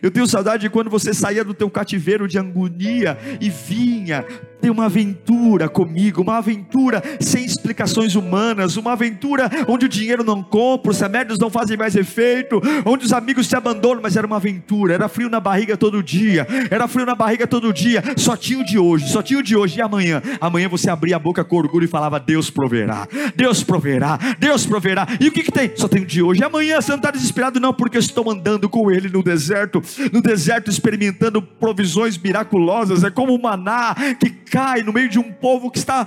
Eu 0.01 0.11
tenho 0.11 0.27
saudade 0.27 0.61
de 0.61 0.69
quando 0.69 0.89
você 0.89 1.13
saía 1.13 1.43
do 1.43 1.53
teu 1.53 1.69
cativeiro 1.69 2.27
de 2.27 2.37
agonia 2.37 3.17
e 3.39 3.49
vinha 3.49 4.25
ter 4.61 4.69
uma 4.69 4.85
aventura 4.85 5.69
comigo, 5.69 6.21
uma 6.21 6.37
aventura 6.37 7.01
sem 7.19 7.45
explicações 7.45 8.15
humanas, 8.15 8.77
uma 8.77 8.93
aventura 8.93 9.49
onde 9.67 9.85
o 9.85 9.89
dinheiro 9.89 10.23
não 10.23 10.43
compra, 10.43 10.91
os 10.91 10.99
remédios 10.99 11.39
não 11.39 11.49
fazem 11.49 11.77
mais 11.77 11.95
efeito, 11.95 12.61
onde 12.85 13.05
os 13.05 13.13
amigos 13.13 13.47
te 13.47 13.55
abandonam, 13.55 14.01
mas 14.01 14.15
era 14.15 14.27
uma 14.27 14.35
aventura, 14.35 14.93
era 14.93 15.07
frio 15.07 15.29
na 15.29 15.39
barriga 15.39 15.77
todo 15.77 16.03
dia, 16.03 16.45
era 16.69 16.87
frio 16.87 17.05
na 17.05 17.15
barriga 17.15 17.47
todo 17.47 17.73
dia, 17.73 18.03
só 18.17 18.35
tinha 18.35 18.59
o 18.59 18.65
de 18.65 18.77
hoje, 18.77 19.09
só 19.09 19.21
tinha 19.21 19.39
o 19.39 19.43
de 19.43 19.55
hoje 19.55 19.79
e 19.79 19.81
amanhã. 19.81 20.21
Amanhã 20.41 20.67
você 20.67 20.89
abria 20.89 21.15
a 21.15 21.19
boca 21.19 21.43
com 21.43 21.57
orgulho 21.57 21.85
e 21.85 21.87
falava: 21.87 22.19
Deus 22.19 22.49
proverá, 22.49 23.07
Deus 23.35 23.63
proverá, 23.63 24.19
Deus 24.37 24.65
proverá. 24.65 25.07
E 25.19 25.27
o 25.27 25.31
que, 25.31 25.43
que 25.43 25.51
tem? 25.51 25.71
Só 25.75 25.87
tem 25.87 26.01
o 26.01 26.05
de 26.05 26.21
hoje. 26.21 26.41
E 26.41 26.43
amanhã 26.43 26.81
você 26.81 26.91
não 26.91 26.97
está 26.97 27.11
desesperado, 27.11 27.59
não, 27.59 27.73
porque 27.73 27.97
eu 27.97 28.01
estou 28.01 28.29
andando 28.29 28.67
com 28.67 28.91
Ele 28.91 29.09
no 29.09 29.23
deserto, 29.23 29.81
no 30.11 30.21
deserto 30.21 30.69
experimentando 30.69 31.41
provisões 31.41 32.17
miraculosas, 32.17 33.03
é 33.03 33.09
como 33.09 33.33
o 33.33 33.41
maná 33.41 33.95
que 34.19 34.29
cai 34.49 34.81
no 34.81 34.91
meio 34.91 35.09
de 35.09 35.19
um 35.19 35.31
povo 35.31 35.71
que 35.71 35.77
está 35.77 36.05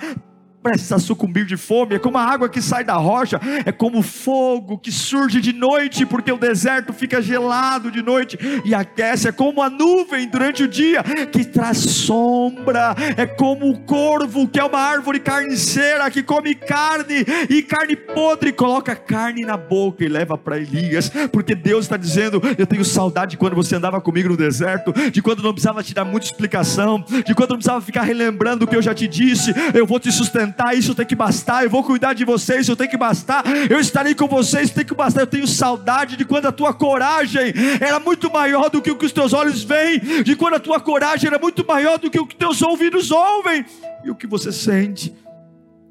prestes 0.62 0.92
a 0.92 0.98
sucumbir 0.98 1.44
de 1.44 1.56
fome, 1.56 1.96
é 1.96 1.98
como 1.98 2.16
a 2.16 2.24
água 2.24 2.48
que 2.48 2.62
sai 2.62 2.84
da 2.84 2.94
rocha, 2.94 3.40
é 3.66 3.72
como 3.72 4.00
fogo 4.00 4.78
que 4.78 4.92
surge 4.92 5.40
de 5.40 5.52
noite, 5.52 6.06
porque 6.06 6.30
o 6.30 6.38
deserto 6.38 6.92
fica 6.92 7.20
gelado 7.20 7.90
de 7.90 8.00
noite 8.00 8.38
e 8.64 8.72
aquece, 8.72 9.28
é 9.28 9.32
como 9.32 9.60
a 9.60 9.68
nuvem 9.68 10.28
durante 10.28 10.62
o 10.62 10.68
dia 10.68 11.02
que 11.32 11.44
traz 11.44 11.78
sombra, 11.78 12.94
é 13.16 13.26
como 13.26 13.70
o 13.70 13.80
corvo 13.80 14.46
que 14.46 14.60
é 14.60 14.64
uma 14.64 14.78
árvore 14.78 15.18
carniceira 15.18 16.08
que 16.10 16.22
come 16.22 16.54
carne 16.54 17.26
e 17.50 17.62
carne 17.62 17.96
podre, 17.96 18.52
coloca 18.52 18.94
carne 18.94 19.44
na 19.44 19.56
boca 19.56 20.04
e 20.04 20.08
leva 20.08 20.38
para 20.38 20.58
Elias, 20.58 21.10
porque 21.32 21.54
Deus 21.54 21.86
está 21.86 21.96
dizendo: 21.96 22.40
Eu 22.56 22.66
tenho 22.66 22.84
saudade 22.84 23.32
de 23.32 23.36
quando 23.36 23.56
você 23.56 23.74
andava 23.74 24.00
comigo 24.00 24.28
no 24.28 24.36
deserto, 24.36 24.92
de 25.10 25.20
quando 25.20 25.42
não 25.42 25.52
precisava 25.52 25.82
te 25.82 25.94
dar 25.94 26.04
muita 26.04 26.26
explicação, 26.26 27.04
de 27.24 27.34
quando 27.34 27.50
não 27.50 27.56
precisava 27.56 27.80
ficar 27.80 28.02
relembrando 28.02 28.64
o 28.64 28.68
que 28.68 28.76
eu 28.76 28.82
já 28.82 28.94
te 28.94 29.08
disse, 29.08 29.52
eu 29.74 29.86
vou 29.86 29.98
te 29.98 30.12
sustentar 30.12 30.51
sustentar, 30.52 30.76
isso 30.76 30.94
tem 30.94 31.06
que 31.06 31.14
bastar. 31.14 31.64
Eu 31.64 31.70
vou 31.70 31.82
cuidar 31.82 32.12
de 32.12 32.24
vocês, 32.24 32.62
isso 32.62 32.76
tem 32.76 32.88
que 32.88 32.96
bastar. 32.96 33.44
Eu 33.70 33.80
estarei 33.80 34.14
com 34.14 34.28
vocês, 34.28 34.64
isso 34.64 34.74
tem 34.74 34.84
que 34.84 34.94
bastar. 34.94 35.22
Eu 35.22 35.26
tenho 35.26 35.46
saudade 35.46 36.16
de 36.16 36.24
quando 36.24 36.46
a 36.46 36.52
tua 36.52 36.72
coragem 36.72 37.52
era 37.80 37.98
muito 37.98 38.30
maior 38.30 38.68
do 38.68 38.80
que 38.80 38.90
o 38.90 38.96
que 38.96 39.06
os 39.06 39.12
teus 39.12 39.32
olhos 39.32 39.64
veem, 39.64 40.22
de 40.22 40.36
quando 40.36 40.54
a 40.54 40.60
tua 40.60 40.78
coragem 40.78 41.28
era 41.28 41.38
muito 41.38 41.66
maior 41.66 41.98
do 41.98 42.10
que 42.10 42.20
o 42.20 42.26
que 42.26 42.36
teus 42.36 42.60
ouvidos 42.62 43.10
ouvem 43.10 43.64
e 44.04 44.10
o 44.10 44.14
que 44.14 44.26
você 44.26 44.52
sente. 44.52 45.14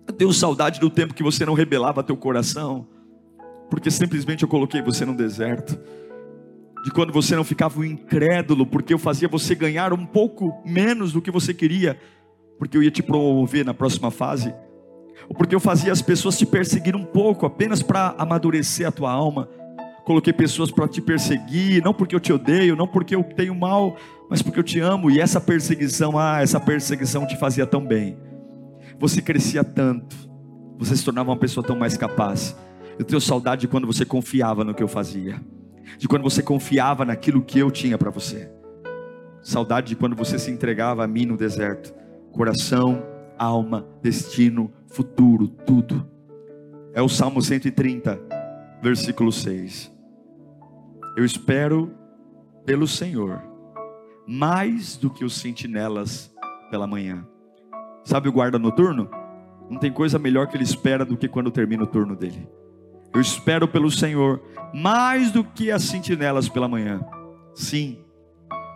Eu 0.08 0.14
tenho 0.14 0.34
saudade 0.34 0.80
do 0.80 0.90
tempo 0.90 1.14
que 1.14 1.24
você 1.24 1.46
não 1.46 1.54
rebelava 1.54 2.04
teu 2.04 2.16
coração, 2.16 2.88
porque 3.70 3.90
simplesmente 3.90 4.44
eu 4.44 4.50
coloquei 4.50 4.82
você 4.82 5.06
no 5.06 5.16
deserto 5.16 5.78
de 6.84 6.90
quando 6.90 7.14
você 7.14 7.36
não 7.36 7.44
ficava 7.44 7.86
incrédulo, 7.86 8.66
porque 8.66 8.92
eu 8.92 8.98
fazia 8.98 9.28
você 9.28 9.54
ganhar 9.54 9.94
um 9.94 10.04
pouco 10.04 10.62
menos 10.66 11.14
do 11.14 11.22
que 11.22 11.30
você 11.30 11.54
queria, 11.54 11.96
porque 12.62 12.78
eu 12.78 12.84
ia 12.84 12.92
te 12.92 13.02
promover 13.02 13.66
na 13.66 13.74
próxima 13.74 14.12
fase, 14.12 14.54
ou 15.28 15.34
porque 15.34 15.56
eu 15.56 15.60
fazia 15.60 15.92
as 15.92 16.00
pessoas 16.00 16.38
te 16.38 16.46
perseguir 16.46 16.96
um 16.96 17.04
pouco, 17.04 17.44
apenas 17.48 17.82
para 17.82 18.14
amadurecer 18.20 18.88
a 18.88 18.92
tua 18.92 19.12
alma. 19.12 19.50
Coloquei 20.06 20.32
pessoas 20.32 20.70
para 20.70 20.88
te 20.88 21.02
perseguir, 21.02 21.84
não 21.84 21.92
porque 21.92 22.14
eu 22.14 22.20
te 22.20 22.32
odeio, 22.32 22.76
não 22.76 22.88
porque 22.88 23.16
eu 23.16 23.24
tenho 23.24 23.56
mal, 23.56 23.98
mas 24.30 24.44
porque 24.44 24.60
eu 24.60 24.64
te 24.64 24.80
amo. 24.80 25.10
E 25.10 25.20
essa 25.20 25.42
perseguição, 25.42 26.20
ah, 26.20 26.40
essa 26.44 26.60
perseguição 26.60 27.26
te 27.26 27.36
fazia 27.36 27.66
tão 27.66 27.84
bem. 27.84 28.16
Você 29.00 29.24
crescia 29.24 29.64
tanto, 29.64 30.16
você 30.78 30.96
se 30.96 31.04
tornava 31.04 31.32
uma 31.32 31.38
pessoa 31.38 31.66
tão 31.66 31.76
mais 31.76 31.98
capaz. 31.98 32.56
Eu 33.00 33.04
tenho 33.04 33.20
saudade 33.20 33.62
de 33.62 33.68
quando 33.70 33.88
você 33.88 34.06
confiava 34.06 34.64
no 34.64 34.76
que 34.76 34.84
eu 34.84 34.88
fazia, 34.88 35.42
de 35.98 36.08
quando 36.08 36.22
você 36.22 36.44
confiava 36.44 37.06
naquilo 37.06 37.42
que 37.42 37.58
eu 37.58 37.72
tinha 37.72 37.98
para 37.98 38.12
você. 38.12 38.52
Saudade 39.42 39.88
de 39.88 39.96
quando 39.96 40.16
você 40.16 40.38
se 40.38 40.52
entregava 40.52 41.04
a 41.04 41.08
mim 41.08 41.26
no 41.26 41.36
deserto 41.36 42.00
coração, 42.32 43.04
alma, 43.38 43.86
destino, 44.02 44.72
futuro, 44.88 45.48
tudo. 45.48 46.08
É 46.94 47.02
o 47.02 47.10
Salmo 47.10 47.42
130, 47.42 48.20
versículo 48.82 49.32
6. 49.32 49.92
Eu 51.16 51.26
espero 51.26 51.94
pelo 52.66 52.88
Senhor, 52.88 53.42
mais 54.28 54.98
do 54.98 55.10
que 55.10 55.26
os 55.26 55.36
sentinelas 55.36 56.34
pela 56.70 56.88
manhã. 56.88 57.28
Sabe 58.04 58.30
o 58.30 58.32
guarda 58.32 58.58
noturno? 58.58 59.10
Não 59.70 59.78
tem 59.78 59.92
coisa 59.92 60.20
melhor 60.20 60.48
que 60.48 60.58
ele 60.58 60.64
espera 60.64 61.06
do 61.06 61.18
que 61.18 61.28
quando 61.28 61.52
termina 61.52 61.84
o 61.84 61.88
turno 61.88 62.16
dele. 62.16 62.48
Eu 63.14 63.20
espero 63.20 63.68
pelo 63.68 63.92
Senhor, 63.92 64.42
mais 64.74 65.32
do 65.32 65.44
que 65.44 65.72
as 65.72 65.84
sentinelas 65.84 66.48
pela 66.48 66.68
manhã. 66.68 67.02
Sim, 67.54 68.00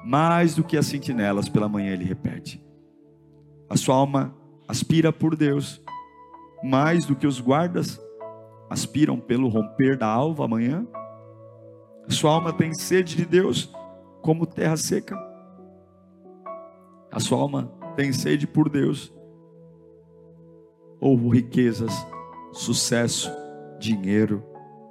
mais 0.06 0.56
do 0.56 0.64
que 0.64 0.78
as 0.78 0.86
sentinelas 0.86 1.48
pela 1.48 1.70
manhã, 1.70 1.94
ele 1.94 2.04
repete. 2.04 2.65
A 3.70 3.76
sua 3.78 3.96
alma 3.96 4.34
aspira 4.68 5.12
por 5.12 5.36
Deus, 5.36 5.82
mais 6.64 7.06
do 7.06 7.16
que 7.16 7.28
os 7.28 7.40
guardas 7.40 8.00
aspiram 8.70 9.20
pelo 9.20 9.48
romper 9.48 9.98
da 9.98 10.08
alva 10.08 10.46
amanhã. 10.46 10.86
A 12.08 12.12
sua 12.12 12.32
alma 12.32 12.54
tem 12.54 12.74
sede 12.74 13.16
de 13.16 13.26
Deus, 13.26 13.72
como 14.22 14.46
terra 14.46 14.78
seca. 14.78 15.16
A 17.12 17.20
sua 17.20 17.40
alma 17.40 17.72
tem 17.96 18.12
sede 18.12 18.46
por 18.46 18.70
Deus, 18.70 19.14
ou 21.00 21.30
riquezas, 21.30 21.94
sucesso, 22.52 23.32
dinheiro, 23.80 24.44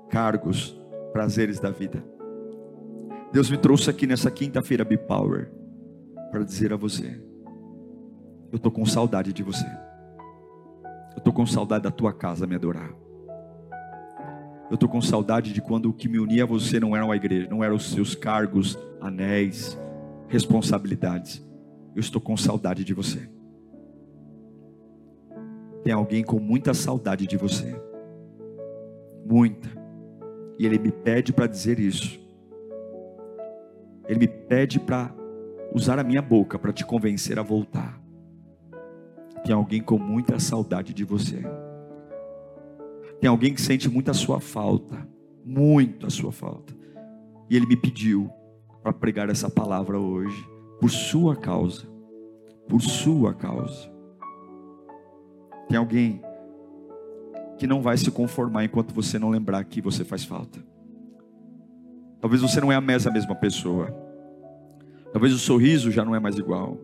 cargos, 0.08 0.76
prazeres 1.12 1.60
da 1.60 1.70
vida. 1.70 2.04
Deus 3.32 3.50
me 3.50 3.58
trouxe 3.58 3.90
aqui 3.90 4.06
nessa 4.06 4.30
quinta-feira 4.30 4.84
Power 4.84 5.52
para 6.30 6.44
dizer 6.44 6.72
a 6.72 6.76
você: 6.76 7.20
eu 8.54 8.56
estou 8.56 8.70
com 8.70 8.86
saudade 8.86 9.32
de 9.32 9.42
você. 9.42 9.66
Eu 11.12 11.18
estou 11.18 11.32
com 11.32 11.44
saudade 11.44 11.82
da 11.82 11.90
tua 11.90 12.12
casa 12.12 12.46
me 12.46 12.54
adorar. 12.54 12.88
Eu 14.70 14.74
estou 14.74 14.88
com 14.88 15.02
saudade 15.02 15.52
de 15.52 15.60
quando 15.60 15.86
o 15.86 15.92
que 15.92 16.08
me 16.08 16.20
unia 16.20 16.44
a 16.44 16.46
você 16.46 16.78
não 16.78 16.94
era 16.94 17.04
uma 17.04 17.16
igreja, 17.16 17.48
não 17.50 17.64
eram 17.64 17.74
os 17.74 17.90
seus 17.90 18.14
cargos, 18.14 18.78
anéis, 19.00 19.76
responsabilidades. 20.28 21.44
Eu 21.96 22.00
estou 22.00 22.20
com 22.20 22.36
saudade 22.36 22.84
de 22.84 22.94
você. 22.94 23.28
Tem 25.82 25.92
alguém 25.92 26.22
com 26.22 26.38
muita 26.38 26.72
saudade 26.74 27.26
de 27.26 27.36
você. 27.36 27.74
Muita. 29.26 29.68
E 30.60 30.64
ele 30.64 30.78
me 30.78 30.92
pede 30.92 31.32
para 31.32 31.48
dizer 31.48 31.80
isso. 31.80 32.20
Ele 34.06 34.20
me 34.20 34.28
pede 34.28 34.78
para 34.78 35.12
usar 35.74 35.98
a 35.98 36.04
minha 36.04 36.22
boca 36.22 36.56
para 36.56 36.72
te 36.72 36.86
convencer 36.86 37.36
a 37.36 37.42
voltar. 37.42 38.03
Tem 39.44 39.54
alguém 39.54 39.82
com 39.82 39.98
muita 39.98 40.38
saudade 40.38 40.94
de 40.94 41.04
você. 41.04 41.42
Tem 43.20 43.28
alguém 43.28 43.54
que 43.54 43.60
sente 43.60 43.88
muito 43.88 44.10
a 44.10 44.14
sua 44.14 44.40
falta, 44.40 45.06
muito 45.44 46.06
a 46.06 46.10
sua 46.10 46.32
falta. 46.32 46.74
E 47.50 47.56
ele 47.56 47.66
me 47.66 47.76
pediu 47.76 48.30
para 48.82 48.92
pregar 48.92 49.28
essa 49.28 49.50
palavra 49.50 49.98
hoje, 49.98 50.46
por 50.80 50.90
sua 50.90 51.36
causa, 51.36 51.86
por 52.68 52.80
sua 52.80 53.34
causa. 53.34 53.90
Tem 55.68 55.78
alguém 55.78 56.22
que 57.58 57.66
não 57.66 57.80
vai 57.80 57.96
se 57.96 58.10
conformar 58.10 58.64
enquanto 58.64 58.94
você 58.94 59.18
não 59.18 59.30
lembrar 59.30 59.64
que 59.64 59.80
você 59.80 60.04
faz 60.04 60.24
falta. 60.24 60.58
Talvez 62.20 62.40
você 62.40 62.60
não 62.60 62.72
é 62.72 62.76
a 62.76 62.80
mesma 62.80 63.34
pessoa. 63.34 63.94
Talvez 65.12 65.32
o 65.32 65.38
sorriso 65.38 65.90
já 65.90 66.04
não 66.04 66.14
é 66.14 66.18
mais 66.18 66.38
igual. 66.38 66.78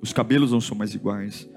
Os 0.00 0.12
cabelos 0.12 0.52
não 0.52 0.60
são 0.60 0.76
mais 0.76 0.94
iguais. 0.94 1.48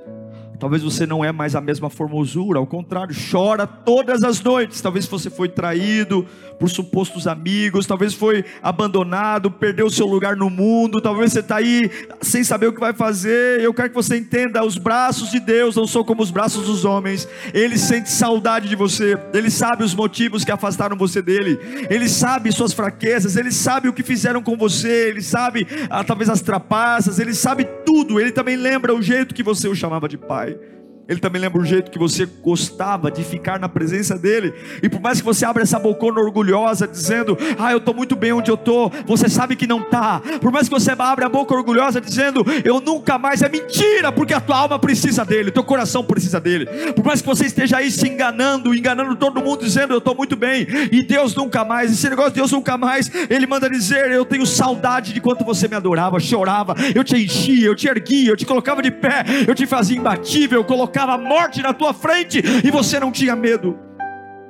Talvez 0.61 0.83
você 0.83 1.07
não 1.07 1.25
é 1.25 1.31
mais 1.31 1.55
a 1.55 1.59
mesma 1.59 1.89
formosura, 1.89 2.59
ao 2.59 2.67
contrário, 2.67 3.15
chora 3.31 3.65
todas 3.65 4.21
as 4.21 4.39
noites. 4.43 4.79
Talvez 4.79 5.07
você 5.07 5.27
foi 5.27 5.49
traído 5.49 6.23
por 6.59 6.69
supostos 6.69 7.25
amigos, 7.25 7.87
talvez 7.87 8.13
foi 8.13 8.45
abandonado, 8.61 9.49
perdeu 9.49 9.89
seu 9.89 10.05
lugar 10.05 10.35
no 10.37 10.51
mundo, 10.51 11.01
talvez 11.01 11.33
você 11.33 11.39
está 11.39 11.55
aí 11.55 11.89
sem 12.21 12.43
saber 12.43 12.67
o 12.67 12.73
que 12.73 12.79
vai 12.79 12.93
fazer. 12.93 13.59
Eu 13.59 13.73
quero 13.73 13.89
que 13.89 13.95
você 13.95 14.15
entenda: 14.15 14.63
os 14.63 14.77
braços 14.77 15.31
de 15.31 15.39
Deus 15.39 15.75
não 15.75 15.87
são 15.87 16.03
como 16.03 16.21
os 16.21 16.29
braços 16.29 16.67
dos 16.67 16.85
homens. 16.85 17.27
Ele 17.55 17.75
sente 17.75 18.11
saudade 18.11 18.69
de 18.69 18.75
você, 18.75 19.17
ele 19.33 19.49
sabe 19.49 19.83
os 19.83 19.95
motivos 19.95 20.45
que 20.45 20.51
afastaram 20.51 20.95
você 20.95 21.23
dele, 21.23 21.57
ele 21.89 22.07
sabe 22.07 22.51
suas 22.51 22.71
fraquezas, 22.71 23.35
ele 23.35 23.51
sabe 23.51 23.89
o 23.89 23.93
que 23.93 24.03
fizeram 24.03 24.43
com 24.43 24.55
você, 24.55 25.09
ele 25.09 25.23
sabe 25.23 25.65
ah, 25.89 26.03
talvez 26.03 26.29
as 26.29 26.41
trapaças, 26.41 27.17
ele 27.17 27.33
sabe 27.33 27.67
tudo. 27.83 28.19
Ele 28.19 28.31
também 28.31 28.55
lembra 28.55 28.93
o 28.93 29.01
jeito 29.01 29.33
que 29.33 29.41
você 29.41 29.67
o 29.67 29.73
chamava 29.73 30.07
de 30.07 30.19
pai. 30.19 30.50
right? 30.55 30.80
Ele 31.11 31.19
também 31.19 31.41
lembra 31.41 31.61
o 31.61 31.65
jeito 31.65 31.91
que 31.91 31.99
você 31.99 32.25
gostava 32.25 33.11
de 33.11 33.21
ficar 33.21 33.59
na 33.59 33.67
presença 33.67 34.17
dele. 34.17 34.53
E 34.81 34.87
por 34.87 35.01
mais 35.01 35.19
que 35.19 35.25
você 35.25 35.43
abra 35.43 35.61
essa 35.61 35.77
bocona 35.77 36.21
orgulhosa, 36.21 36.87
dizendo, 36.87 37.37
ah, 37.59 37.69
eu 37.69 37.79
estou 37.79 37.93
muito 37.93 38.15
bem 38.15 38.31
onde 38.31 38.49
eu 38.49 38.55
estou, 38.55 38.89
você 39.05 39.27
sabe 39.27 39.57
que 39.57 39.67
não 39.67 39.81
está. 39.81 40.21
Por 40.39 40.53
mais 40.53 40.69
que 40.69 40.73
você 40.73 40.91
abra 40.97 41.25
a 41.25 41.29
boca 41.29 41.53
orgulhosa, 41.53 41.99
dizendo, 41.99 42.45
eu 42.63 42.79
nunca 42.79 43.17
mais, 43.17 43.41
é 43.41 43.49
mentira, 43.49 44.09
porque 44.09 44.33
a 44.33 44.39
tua 44.39 44.55
alma 44.55 44.79
precisa 44.79 45.25
dele, 45.25 45.51
teu 45.51 45.65
coração 45.65 46.01
precisa 46.01 46.39
dele. 46.39 46.65
Por 46.95 47.03
mais 47.03 47.21
que 47.21 47.27
você 47.27 47.45
esteja 47.45 47.75
aí 47.75 47.91
se 47.91 48.07
enganando, 48.07 48.73
enganando 48.73 49.13
todo 49.17 49.41
mundo, 49.41 49.65
dizendo, 49.65 49.93
eu 49.93 49.97
estou 49.97 50.15
muito 50.15 50.37
bem, 50.37 50.65
e 50.93 51.03
Deus 51.03 51.35
nunca 51.35 51.65
mais, 51.65 51.91
esse 51.91 52.09
negócio 52.09 52.31
de 52.31 52.37
Deus 52.37 52.53
nunca 52.53 52.77
mais, 52.77 53.11
Ele 53.29 53.45
manda 53.45 53.69
dizer, 53.69 54.09
eu 54.11 54.23
tenho 54.23 54.45
saudade 54.45 55.11
de 55.11 55.19
quanto 55.19 55.43
você 55.43 55.67
me 55.67 55.75
adorava, 55.75 56.21
chorava, 56.21 56.73
eu 56.95 57.03
te 57.03 57.17
enchia, 57.17 57.67
eu 57.67 57.75
te 57.75 57.89
erguia, 57.89 58.29
eu 58.29 58.37
te 58.37 58.45
colocava 58.45 58.81
de 58.81 58.91
pé, 58.91 59.25
eu 59.45 59.53
te 59.53 59.67
fazia 59.67 59.97
imbatível, 59.97 60.59
eu 60.59 60.63
colocava 60.63 61.00
colocava 61.01 61.13
a 61.13 61.17
morte 61.17 61.61
na 61.61 61.73
tua 61.73 61.93
frente 61.93 62.41
e 62.63 62.69
você 62.69 62.99
não 62.99 63.11
tinha 63.11 63.35
medo. 63.35 63.77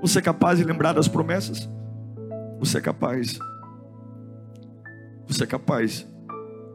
Você 0.01 0.19
é 0.19 0.21
capaz 0.21 0.57
de 0.57 0.65
lembrar 0.65 0.93
das 0.93 1.07
promessas? 1.07 1.69
Você 2.59 2.77
é 2.77 2.81
capaz? 2.81 3.39
Você 5.27 5.43
é 5.43 5.47
capaz 5.47 6.05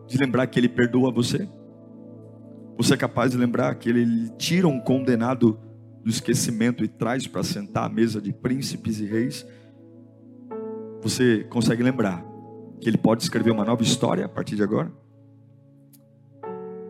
de 0.07 0.19
lembrar 0.19 0.47
que 0.47 0.59
Ele 0.59 0.69
perdoa 0.69 1.12
você? 1.12 1.49
Você 2.79 2.95
é 2.95 2.97
capaz 2.97 3.33
de 3.33 3.37
lembrar 3.37 3.75
que 3.75 3.89
Ele 3.89 4.31
tira 4.39 4.67
um 4.67 4.81
condenado 4.81 5.59
do 6.03 6.11
esquecimento 6.11 6.85
e 6.85 6.89
traz 6.89 7.27
para 7.27 7.43
sentar 7.43 7.85
à 7.85 7.89
mesa 7.89 8.21
de 8.21 8.33
príncipes 8.33 9.01
e 9.01 9.07
reis? 9.07 9.47
Você 11.03 11.45
consegue 11.51 11.83
lembrar 11.83 12.25
que 12.81 12.89
Ele 12.89 12.99
pode 12.99 13.23
escrever 13.23 13.51
uma 13.51 13.65
nova 13.65 13.83
história 13.83 14.25
a 14.25 14.29
partir 14.29 14.57
de 14.57 14.62
agora? 14.62 14.91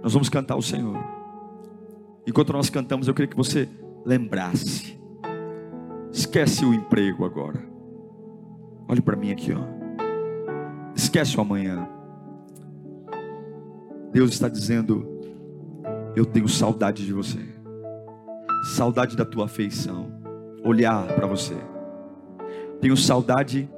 Nós 0.02 0.12
vamos 0.12 0.28
cantar 0.28 0.56
o 0.56 0.62
Senhor. 0.62 1.15
Enquanto 2.26 2.52
nós 2.52 2.68
cantamos, 2.68 3.06
eu 3.06 3.14
queria 3.14 3.30
que 3.30 3.36
você 3.36 3.68
lembrasse. 4.04 4.98
Esquece 6.10 6.64
o 6.64 6.74
emprego 6.74 7.24
agora. 7.24 7.62
Olhe 8.88 9.00
para 9.00 9.16
mim 9.16 9.30
aqui, 9.30 9.52
ó. 9.52 9.60
Esquece 10.94 11.36
o 11.36 11.40
amanhã. 11.40 11.88
Deus 14.12 14.32
está 14.32 14.48
dizendo: 14.48 15.06
Eu 16.16 16.26
tenho 16.26 16.48
saudade 16.48 17.06
de 17.06 17.12
você. 17.12 17.38
Saudade 18.74 19.16
da 19.16 19.24
tua 19.24 19.44
afeição. 19.44 20.10
Olhar 20.64 21.06
para 21.14 21.28
você. 21.28 21.54
Tenho 22.80 22.96
saudade 22.96 23.68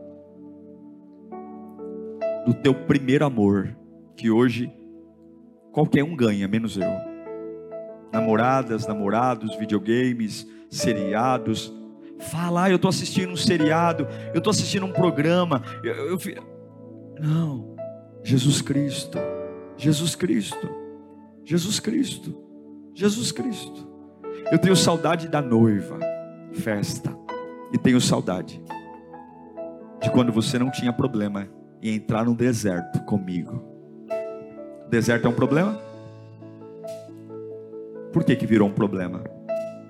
do 2.47 2.55
teu 2.55 2.75
primeiro 2.75 3.27
amor, 3.27 3.77
que 4.17 4.31
hoje 4.31 4.73
qualquer 5.71 6.03
um 6.03 6.17
ganha, 6.17 6.49
menos 6.49 6.79
eu 6.79 7.08
namoradas, 8.13 8.87
namorados, 8.87 9.57
videogames, 9.57 10.47
seriados. 10.71 11.73
Fala, 12.19 12.65
ah, 12.65 12.71
eu 12.71 12.77
estou 12.77 12.89
assistindo 12.89 13.33
um 13.33 13.37
seriado, 13.37 14.07
eu 14.35 14.39
estou 14.39 14.51
assistindo 14.51 14.85
um 14.87 14.93
programa. 14.93 15.63
Eu, 15.85 15.95
eu, 15.95 16.19
não, 17.21 17.77
Jesus 18.25 18.61
Cristo, 18.61 19.19
Jesus 19.77 20.15
Cristo, 20.17 20.69
Jesus 21.45 21.81
Cristo, 21.81 22.35
Jesus 22.95 23.33
Cristo. 23.33 23.87
Eu 24.51 24.59
tenho 24.59 24.75
saudade 24.75 25.29
da 25.29 25.41
noiva, 25.41 25.99
festa, 26.53 27.17
e 27.73 27.79
tenho 27.79 28.01
saudade 28.01 28.63
de 30.01 30.11
quando 30.11 30.33
você 30.33 30.59
não 30.59 30.71
tinha 30.71 30.93
problema 30.93 31.49
em 31.83 31.97
entrar 31.97 32.25
no 32.25 32.35
deserto 32.35 33.01
comigo. 33.05 33.63
deserto 34.89 35.27
é 35.27 35.31
um 35.31 35.35
problema? 35.35 35.88
Por 38.13 38.25
que, 38.25 38.35
que 38.35 38.47
virou 38.47 38.69
um 38.69 38.73
problema? 38.73 39.23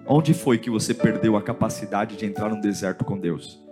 Onde 0.07 0.35
foi 0.35 0.59
que 0.59 0.71
você 0.71 0.93
perdeu 0.93 1.37
a 1.37 1.43
capacidade 1.43 2.17
de 2.17 2.27
entrar 2.27 2.49
no 2.49 2.61
deserto 2.61 3.05
com 3.05 3.19
Deus? 3.19 3.68